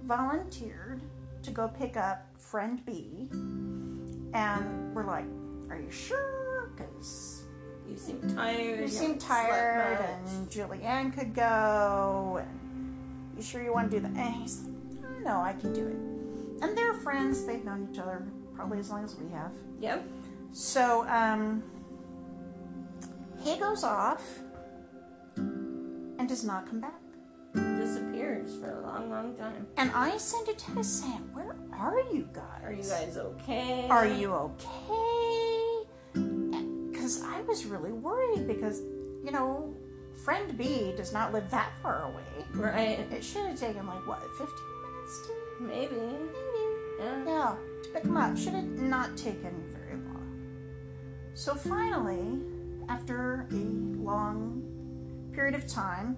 [0.03, 1.01] volunteered
[1.43, 3.27] to go pick up friend B,
[4.33, 5.25] and we're like,
[5.69, 7.43] "Are you sure?" Because
[7.89, 8.79] You seem tired.
[8.81, 12.41] you seem tired, and Julianne could go.
[12.41, 14.11] And you sure you want to do that?
[14.15, 14.74] And he's like,
[15.25, 19.03] "No, I can do it." And they're friends; they've known each other probably as long
[19.03, 19.51] as we have.
[19.81, 20.07] Yep.
[20.51, 21.61] So, um,
[23.43, 24.23] he goes off
[25.35, 26.93] and does not come back.
[27.53, 29.67] Disappears for a long, long time.
[29.77, 32.63] And I send a text saying, Where are you guys?
[32.63, 33.87] Are you guys okay?
[33.89, 35.83] Are you okay?
[36.91, 38.81] Because I was really worried because,
[39.23, 39.73] you know,
[40.23, 42.45] friend B does not live that far away.
[42.53, 42.99] Right.
[43.11, 44.47] It should have taken like, what, 15
[45.27, 45.95] to Maybe.
[46.99, 47.25] Yeah.
[47.25, 48.37] Yeah, to pick him up.
[48.37, 50.61] Should have not taken very long.
[51.33, 52.41] So finally,
[52.89, 54.63] after a long
[55.33, 56.17] period of time,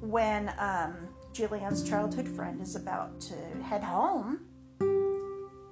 [0.00, 0.94] when um,
[1.32, 4.40] Julianne's childhood friend is about to head home,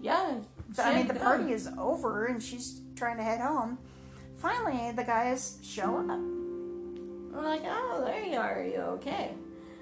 [0.01, 0.39] Yeah.
[0.79, 3.79] I mean, the party is over and she's trying to head home.
[4.37, 6.21] Finally, the guys show up.
[7.33, 8.61] We're like, oh, there you are.
[8.61, 9.33] Are you okay?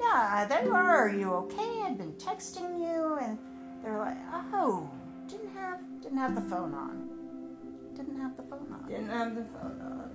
[0.01, 1.09] Yeah, there you are.
[1.09, 1.83] Are you okay?
[1.85, 3.39] I've been texting you, and
[3.83, 4.19] they're like,
[4.53, 4.91] oh,
[5.29, 7.09] didn't have didn't have the phone on.
[7.97, 8.89] Didn't have the phone on.
[8.89, 10.11] Didn't have the phone on.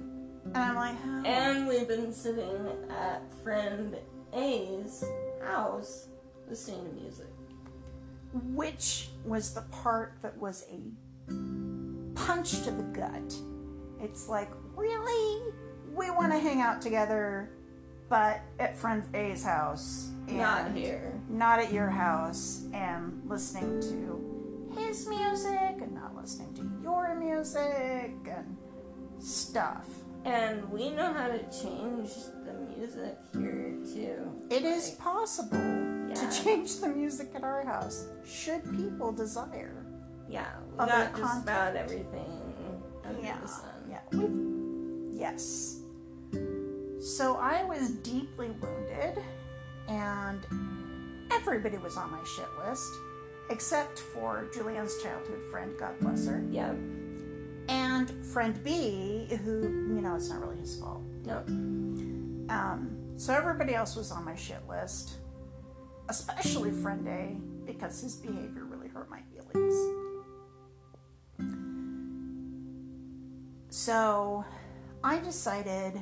[0.46, 1.24] And I'm like, oh.
[1.26, 3.96] And we've been sitting at friend
[4.34, 5.04] A's
[5.44, 6.08] house
[6.50, 7.28] listening to music.
[8.54, 10.80] which was the part that was a
[12.16, 13.34] punch to the gut.
[14.02, 15.52] It's like, really?
[15.94, 17.50] We want to hang out together,
[18.10, 20.10] but at friend A's house.
[20.28, 21.14] Not here.
[21.30, 28.14] Not at your house, and listening to his music and not listening to your music
[28.30, 28.58] and
[29.20, 29.88] stuff.
[30.26, 32.12] And we know how to change
[32.46, 34.32] the music here too.
[34.50, 35.58] It is possible
[36.10, 36.16] Yeah.
[36.16, 39.86] to change the music at our house, should people desire.
[40.28, 42.30] Yeah, we got just about everything
[43.06, 43.70] under Yeah, the sun.
[43.90, 44.02] yeah.
[44.12, 45.79] We, yes.
[47.00, 49.24] So I was deeply wounded,
[49.88, 50.46] and
[51.32, 52.92] everybody was on my shit list,
[53.50, 56.74] except for Julianne's childhood friend, God bless her, Yeah.
[57.70, 59.62] and friend B, who,
[59.96, 61.02] you know, it's not really his fault.
[61.26, 61.38] No.
[62.54, 65.20] Um, so everybody else was on my shit list,
[66.10, 69.74] especially friend A, because his behavior really hurt my feelings.
[73.70, 74.44] So
[75.04, 76.00] I decided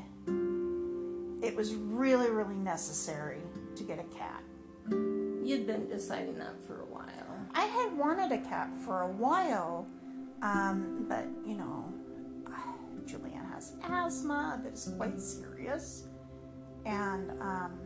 [1.42, 3.42] it was really, really necessary
[3.76, 4.44] to get a cat.
[4.90, 7.06] You'd been deciding that for a while.
[7.54, 9.88] I had wanted a cat for a while,
[10.42, 11.94] um, but you know,
[13.06, 16.08] Julianne has asthma that is quite serious,
[16.86, 17.80] and um,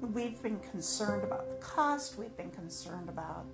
[0.00, 2.18] we've been concerned about the cost.
[2.18, 3.46] We've been concerned about,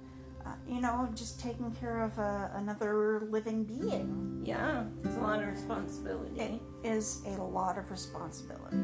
[0.46, 4.42] uh, you know, just taking care of a, another living being.
[4.44, 6.40] Yeah, it's a lot of responsibility.
[6.40, 8.78] It is a lot of responsibility.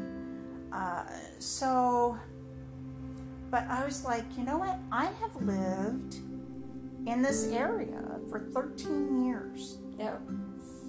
[0.75, 1.05] Uh,
[1.39, 2.19] so,
[3.51, 4.77] but I was like, you know what?
[4.91, 6.17] I have lived
[7.07, 9.79] in this area for 13 years.
[9.99, 10.17] yeah.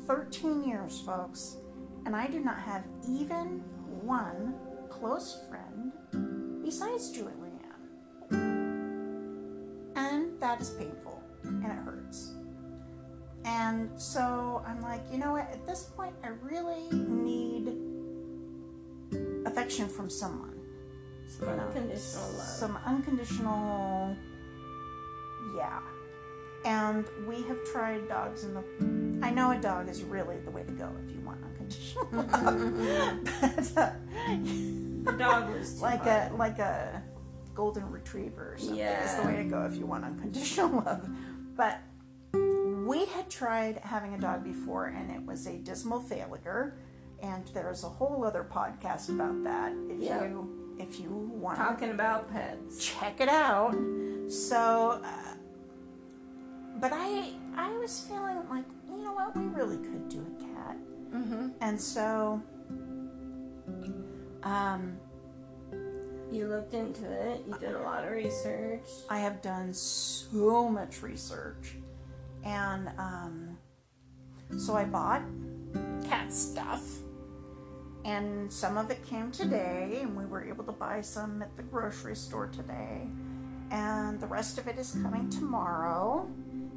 [0.08, 1.58] 13 years, folks.
[2.06, 3.64] And I do not have even
[4.02, 4.54] one
[4.90, 5.92] close friend
[6.64, 7.52] besides Julianne.
[9.96, 12.34] And that is painful and it hurts.
[13.46, 15.50] And so I'm like, you know what?
[15.52, 17.95] At this point, I really need
[19.46, 20.60] affection from someone.
[21.28, 22.48] Some you know, unconditional love.
[22.48, 24.16] Some unconditional,
[25.56, 25.80] yeah.
[26.64, 29.26] And we have tried dogs in the.
[29.26, 33.26] I know a dog is really the way to go if you want unconditional love,
[33.26, 33.92] but uh,
[35.04, 36.32] the dog was too like hard.
[36.32, 37.04] a like a
[37.54, 41.08] golden retriever or something is the way to go if you want unconditional love.
[41.56, 41.80] But
[42.86, 46.78] we had tried having a dog before, and it was a dismal failure.
[47.22, 50.24] And there's a whole other podcast about that if Yeah.
[50.26, 52.86] you if you want to talking about pets.
[52.86, 53.74] check it out.
[54.30, 55.34] So, uh,
[56.80, 60.78] but I I was feeling like you know what we really could do a cat,
[61.14, 61.48] Mm-hmm.
[61.62, 62.42] and so
[64.44, 64.98] um,
[66.32, 67.44] You looked into it.
[67.48, 68.82] You did a lot of research.
[69.10, 71.76] I have done so much research,
[72.44, 73.58] and um,
[74.58, 75.22] so I bought
[76.04, 76.84] cat stuff.
[78.06, 81.64] And some of it came today, and we were able to buy some at the
[81.64, 83.08] grocery store today.
[83.72, 86.30] And the rest of it is coming tomorrow.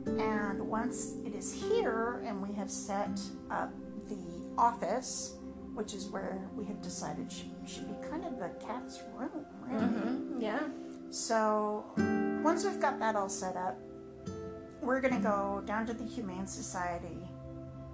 [0.07, 3.21] And once it is here, and we have set
[3.51, 3.71] up
[4.09, 4.17] the
[4.57, 5.35] office,
[5.75, 9.85] which is where we have decided should, should be kind of the cat's room, really.
[9.85, 10.41] Mm-hmm.
[10.41, 10.67] Yeah.
[11.11, 11.85] So
[12.43, 13.79] once we've got that all set up,
[14.81, 17.29] we're gonna go down to the Humane Society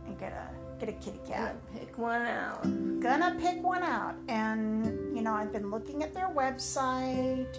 [0.07, 0.49] and get a
[0.79, 1.57] get a kitty cat.
[1.75, 2.63] Pick one out.
[3.01, 7.59] Gonna pick one out, and you know I've been looking at their website,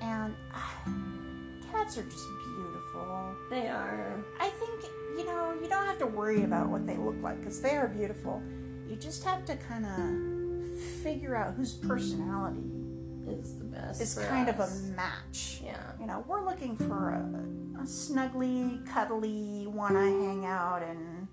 [0.00, 0.82] and ah,
[1.72, 3.36] cats are just beautiful.
[3.50, 4.24] They are.
[4.40, 4.84] I think
[5.18, 7.88] you know, you don't have to worry about what they look like because they are
[7.88, 8.40] beautiful.
[8.88, 12.62] You just have to kind of figure out whose personality
[13.28, 14.00] Is the best.
[14.00, 15.60] is kind of a match.
[15.62, 15.76] Yeah.
[16.00, 21.26] You know, we're looking for a, a snuggly, cuddly, wanna hang out and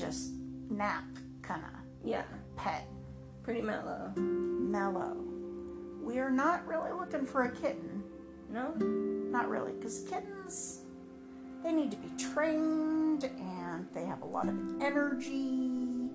[0.00, 0.32] just
[0.70, 1.04] nap
[1.42, 1.70] kind of
[2.08, 2.22] Yeah.
[2.56, 2.86] pet,
[3.42, 4.12] Pretty mellow.
[4.16, 5.16] mellow.
[6.02, 8.02] We are not really looking for a kitten.
[8.50, 8.72] No?
[9.30, 10.80] Not really, because kittens,
[11.62, 16.08] they need to be trained and they have a lot of energy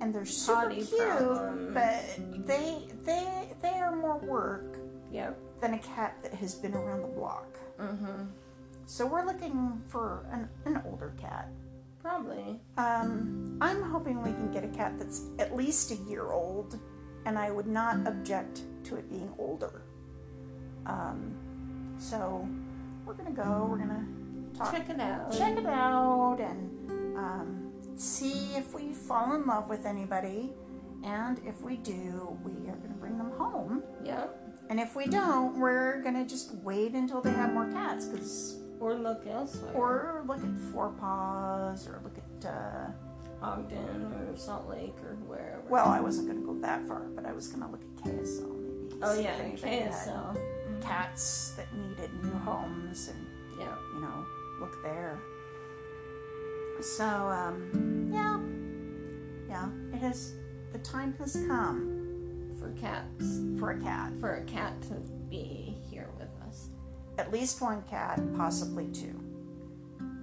[0.00, 1.74] and they're super Potty cute, problems.
[1.74, 4.78] but they they they are more work
[5.10, 5.38] Yep.
[5.60, 7.58] than a cat that has been around the block.
[7.78, 8.24] Mm-hmm.
[8.86, 11.48] So we're looking for an, an older cat.
[12.02, 12.60] Probably.
[12.76, 16.78] Um, I'm hoping we can get a cat that's at least a year old,
[17.26, 19.82] and I would not object to it being older.
[20.86, 21.34] Um,
[21.98, 22.48] so
[23.06, 23.68] we're gonna go.
[23.70, 24.04] We're gonna
[24.56, 25.32] talk, Check it out.
[25.32, 30.52] check it out, and um, see if we fall in love with anybody.
[31.04, 33.82] And if we do, we are gonna bring them home.
[34.04, 34.38] Yep.
[34.70, 38.94] And if we don't, we're gonna just wait until they have more cats, because Or
[38.94, 39.72] look elsewhere.
[39.74, 42.46] or look at Four Paws, or look at.
[42.50, 42.90] Uh,
[43.44, 45.62] Ogden or Salt Lake or wherever.
[45.68, 48.04] Well, I wasn't going to go that far, but I was going to look at
[48.04, 48.56] KSL
[48.88, 48.94] maybe.
[49.02, 50.80] oh yeah, if anybody had KSL.
[50.80, 53.26] Cats that needed new homes and,
[53.58, 53.74] Yeah.
[53.96, 54.24] you know,
[54.60, 55.18] look there.
[56.80, 58.38] So, um, yeah.
[59.48, 60.34] Yeah, it has,
[60.72, 63.40] the time has come For cats.
[63.58, 64.12] for a cat.
[64.20, 64.94] For a cat to
[65.30, 65.71] be here with us.
[67.18, 69.20] At least one cat, possibly two.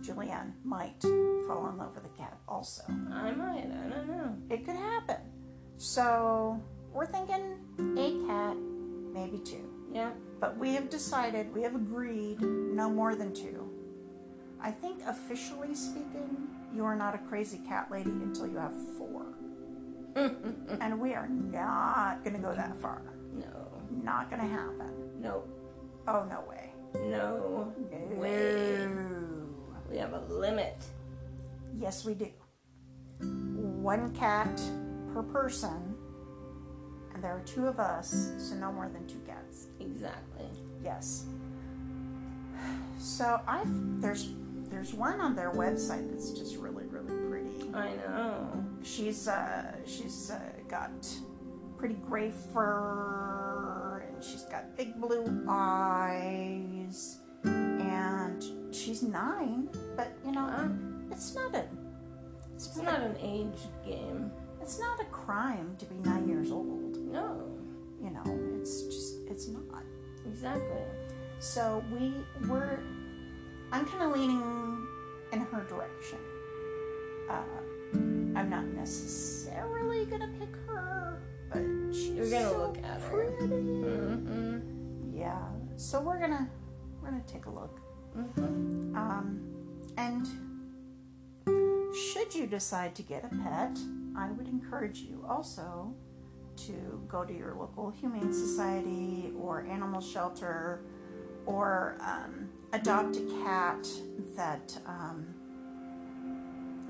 [0.01, 1.01] Julianne might
[1.47, 2.83] fall in love with a cat also.
[3.11, 3.65] I might.
[3.65, 4.35] I don't know.
[4.49, 5.17] It could happen.
[5.77, 6.61] So,
[6.91, 7.57] we're thinking
[7.97, 8.57] a cat,
[9.13, 9.69] maybe two.
[9.93, 10.11] Yeah.
[10.39, 13.69] But we have decided, we have agreed no more than two.
[14.61, 19.25] I think officially speaking, you are not a crazy cat lady until you have four.
[20.15, 23.01] and we are not going to go that far.
[23.33, 23.67] no.
[23.91, 24.93] Not going to happen.
[25.19, 25.49] Nope.
[26.07, 26.68] Oh, no way.
[26.95, 27.73] No.
[27.91, 28.15] No.
[28.15, 28.87] Way.
[29.89, 30.83] We have a limit.
[31.77, 32.27] Yes, we do.
[33.21, 34.61] One cat
[35.13, 35.95] per person,
[37.13, 39.67] and there are two of us, so no more than two cats.
[39.79, 40.45] Exactly.
[40.83, 41.25] Yes.
[42.99, 44.29] So I've there's
[44.69, 47.73] there's one on their website that's just really really pretty.
[47.73, 48.65] I know.
[48.83, 50.91] She's uh she's uh, got
[51.77, 53.88] pretty gray fur
[54.21, 60.67] she's got big blue eyes and she's nine, but you know Uh,
[61.11, 61.65] it's not a
[62.55, 64.31] it's, it's not an age game.
[64.61, 66.97] it's not a crime to be nine years old.
[66.97, 67.45] No.
[68.03, 68.23] You know
[68.59, 69.83] it's just it's not.
[70.25, 70.83] Exactly.
[71.39, 72.13] So we
[72.47, 72.79] were.
[73.71, 74.41] I'm kind of leaning
[75.31, 76.19] in her direction.
[77.29, 77.43] Uh,
[78.37, 80.68] I'm not necessarily gonna pick her,
[81.51, 81.61] but
[81.93, 83.09] she's You're gonna so look at her.
[83.09, 83.53] pretty.
[83.53, 85.17] Mm-hmm.
[85.17, 85.39] Yeah.
[85.77, 86.49] So we're gonna
[87.01, 87.79] we're gonna take a look.
[88.17, 88.95] Mm-hmm.
[88.95, 89.39] Um,
[89.97, 90.25] and
[91.95, 93.77] should you decide to get a pet,
[94.15, 95.93] I would encourage you also
[96.57, 100.81] to go to your local humane society or animal shelter
[101.45, 103.87] or um, adopt a cat
[104.35, 105.25] that um,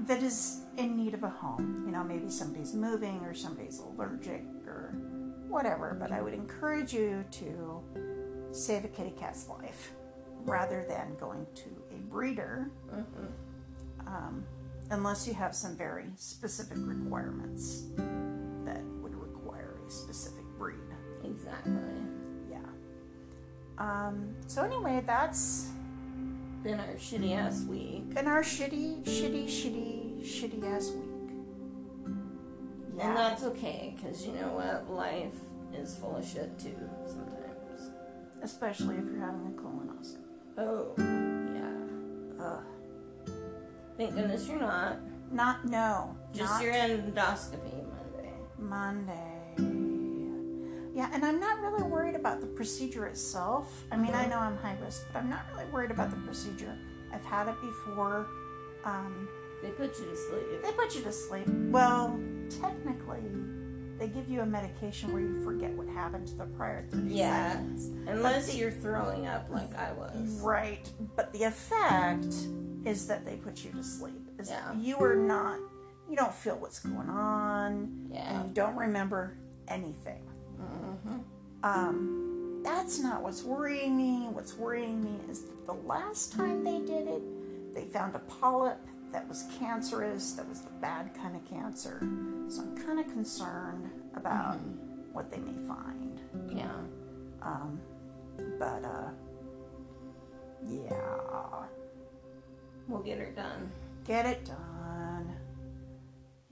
[0.09, 1.83] that is in need of a home.
[1.85, 4.93] You know, maybe somebody's moving or somebody's allergic or
[5.47, 5.95] whatever.
[5.99, 7.81] But I would encourage you to
[8.51, 9.91] save a kitty cat's life
[10.45, 14.07] rather than going to a breeder Mm-hmm.
[14.07, 14.43] um,
[14.89, 17.83] unless you have some very specific requirements
[18.65, 20.75] that would require a specific breed.
[21.23, 21.73] Exactly.
[22.49, 22.57] Yeah.
[23.77, 25.67] Um, so anyway, that's
[26.63, 28.13] Been our shitty ass week.
[28.15, 31.05] been our shitty, shitty, shitty, shitty ass week.
[33.01, 34.89] And that's okay, because you know what?
[34.91, 35.35] Life
[35.73, 36.75] is full of shit too,
[37.07, 37.91] sometimes.
[38.41, 40.17] Especially if you're having a colonoscopy.
[40.57, 42.45] Oh, yeah.
[42.45, 42.63] Ugh.
[43.97, 44.97] Thank goodness you're not.
[45.31, 46.15] Not no.
[46.33, 48.33] Just not your endoscopy Monday.
[48.57, 49.35] Monday.
[50.93, 53.85] Yeah, and I'm not really worried about the procedure itself.
[53.91, 54.29] I mean, I Mhm.
[54.31, 56.77] know I'm high risk, but I'm not really worried about the procedure.
[57.13, 58.27] I've had it before.
[58.83, 59.29] Um,
[59.61, 60.61] They put you to sleep.
[60.63, 61.47] they put you to sleep.
[61.47, 62.19] Well,
[62.61, 63.21] technically,
[63.97, 67.51] they give you a medication where you forget what happened to the prior 30 Yeah.
[67.53, 67.87] seconds.
[68.07, 70.39] Unless the- you're throwing up like I was.
[70.41, 70.89] Right.
[71.15, 72.33] But the effect
[72.85, 74.29] is that they put you to sleep.
[74.39, 74.73] Is Yeah.
[74.75, 75.59] you are not,
[76.09, 78.39] you don't feel what's going on, Yeah.
[78.39, 79.33] and you don't remember
[79.67, 80.23] anything.
[80.57, 81.19] hmm
[81.61, 84.29] Um, that's not what's worrying me.
[84.31, 88.79] What's worrying me is the last time they did it, they found a polyp
[89.11, 91.99] that was cancerous, that was the bad kind of cancer.
[92.49, 94.57] So I'm kind of concerned about
[95.13, 96.19] what they may find.
[96.47, 96.71] Yeah.
[97.41, 97.79] Um,
[98.59, 99.09] but, uh,
[100.67, 101.65] yeah,
[102.87, 103.71] We'll get her done.
[104.05, 105.33] get it done.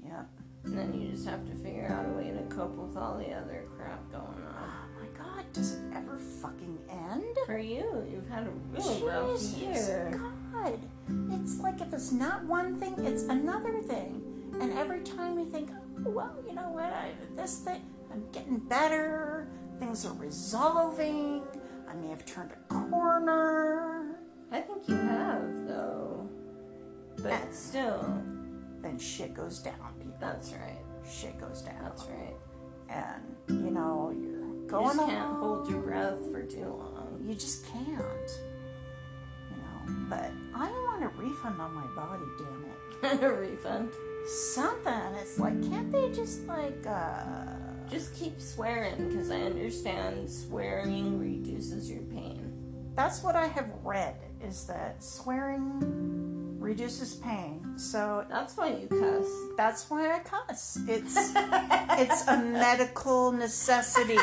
[0.04, 0.28] Yep.
[0.66, 3.32] And then you just have to figure out a way to cope with all the
[3.32, 4.87] other crap going on.
[5.58, 7.24] Does it ever fucking end?
[7.46, 10.20] For you, you've had a really rough year.
[10.54, 10.80] God.
[11.32, 14.22] It's like if it's not one thing, it's another thing.
[14.62, 15.70] And every time you think,
[16.06, 17.82] oh, well, you know what, I, this thing,
[18.12, 19.48] I'm getting better,
[19.80, 21.44] things are resolving,
[21.90, 24.16] I may have turned a corner,
[24.52, 26.28] I think you have, though.
[27.18, 28.24] But And- still,
[28.82, 30.16] then shit goes down, people.
[30.20, 30.80] that's right.
[31.10, 31.76] Shit goes down.
[31.84, 32.36] That's right.
[32.90, 34.37] And, you know, you're
[34.72, 35.10] You just along.
[35.10, 37.22] can't hold your breath for too long.
[37.26, 37.88] You just can't.
[39.52, 42.66] You know, but I want a refund on my body, damn
[43.12, 43.24] it.
[43.24, 43.90] a refund.
[44.26, 44.94] something.
[45.22, 47.46] It's like, can't they just like, uh,
[47.90, 52.52] Just keep swearing, because I understand swearing reduces your pain.
[52.96, 56.27] that's what I have read is that swearing
[56.68, 57.62] reduces pain.
[57.78, 59.28] So That's why you cuss.
[59.56, 60.78] that's why I cuss.
[60.88, 61.16] It's
[62.04, 64.18] it's a medical necessity.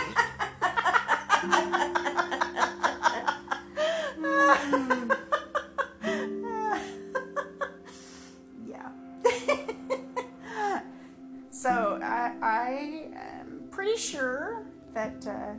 [8.66, 8.88] yeah.
[11.50, 15.52] so I, I am pretty sure that uh,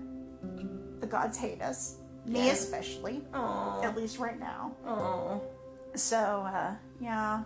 [0.99, 2.51] the gods hate us, me Yeah.
[2.53, 4.71] especially, Oh, at least right now.
[4.85, 5.41] oh,
[5.95, 7.43] So uh, yeah,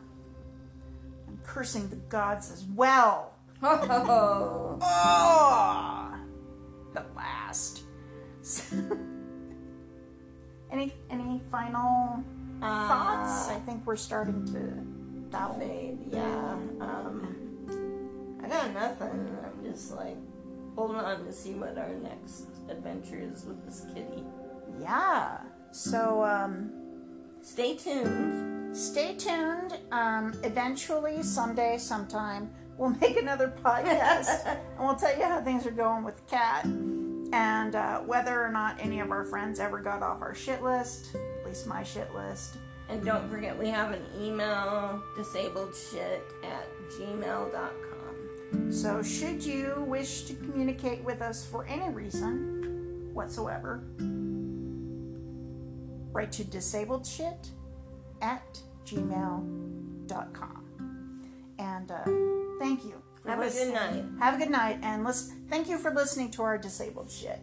[1.27, 3.33] I'm cursing the gods as well.
[3.61, 4.77] oh.
[4.81, 6.15] Oh,
[6.93, 7.83] the last.
[10.71, 12.23] any any final
[12.59, 13.49] thoughts?
[13.49, 14.59] I think we're starting to
[15.29, 15.59] battle.
[15.59, 16.53] Fade, yeah.
[16.81, 19.37] Um, I got nothing.
[19.43, 20.17] I'm just like
[20.75, 24.23] holding on to see what our next adventure is with this kitty.
[24.81, 25.37] Yeah.
[25.71, 26.71] So um,
[27.51, 28.77] Stay tuned.
[28.77, 29.75] stay tuned.
[29.91, 35.71] Um, eventually, someday, sometime, we'll make another podcast and we'll tell you how things are
[35.71, 36.63] going with the cat
[37.33, 41.15] and uh, whether or not any of our friends ever got off our shit list.
[41.15, 42.57] At least my shit list.
[42.87, 46.67] And don't forget, we have an email disabledshit at
[46.99, 48.71] gmail.com.
[48.71, 53.83] So, should you wish to communicate with us for any reason whatsoever,
[56.12, 57.49] write to disabledshit
[58.22, 60.55] at gmail.com.
[61.60, 62.03] And uh,
[62.60, 63.01] thank you.
[63.26, 64.03] Have a good night.
[64.20, 67.39] Have a good night, and listen, thank you for listening to our disabled shit.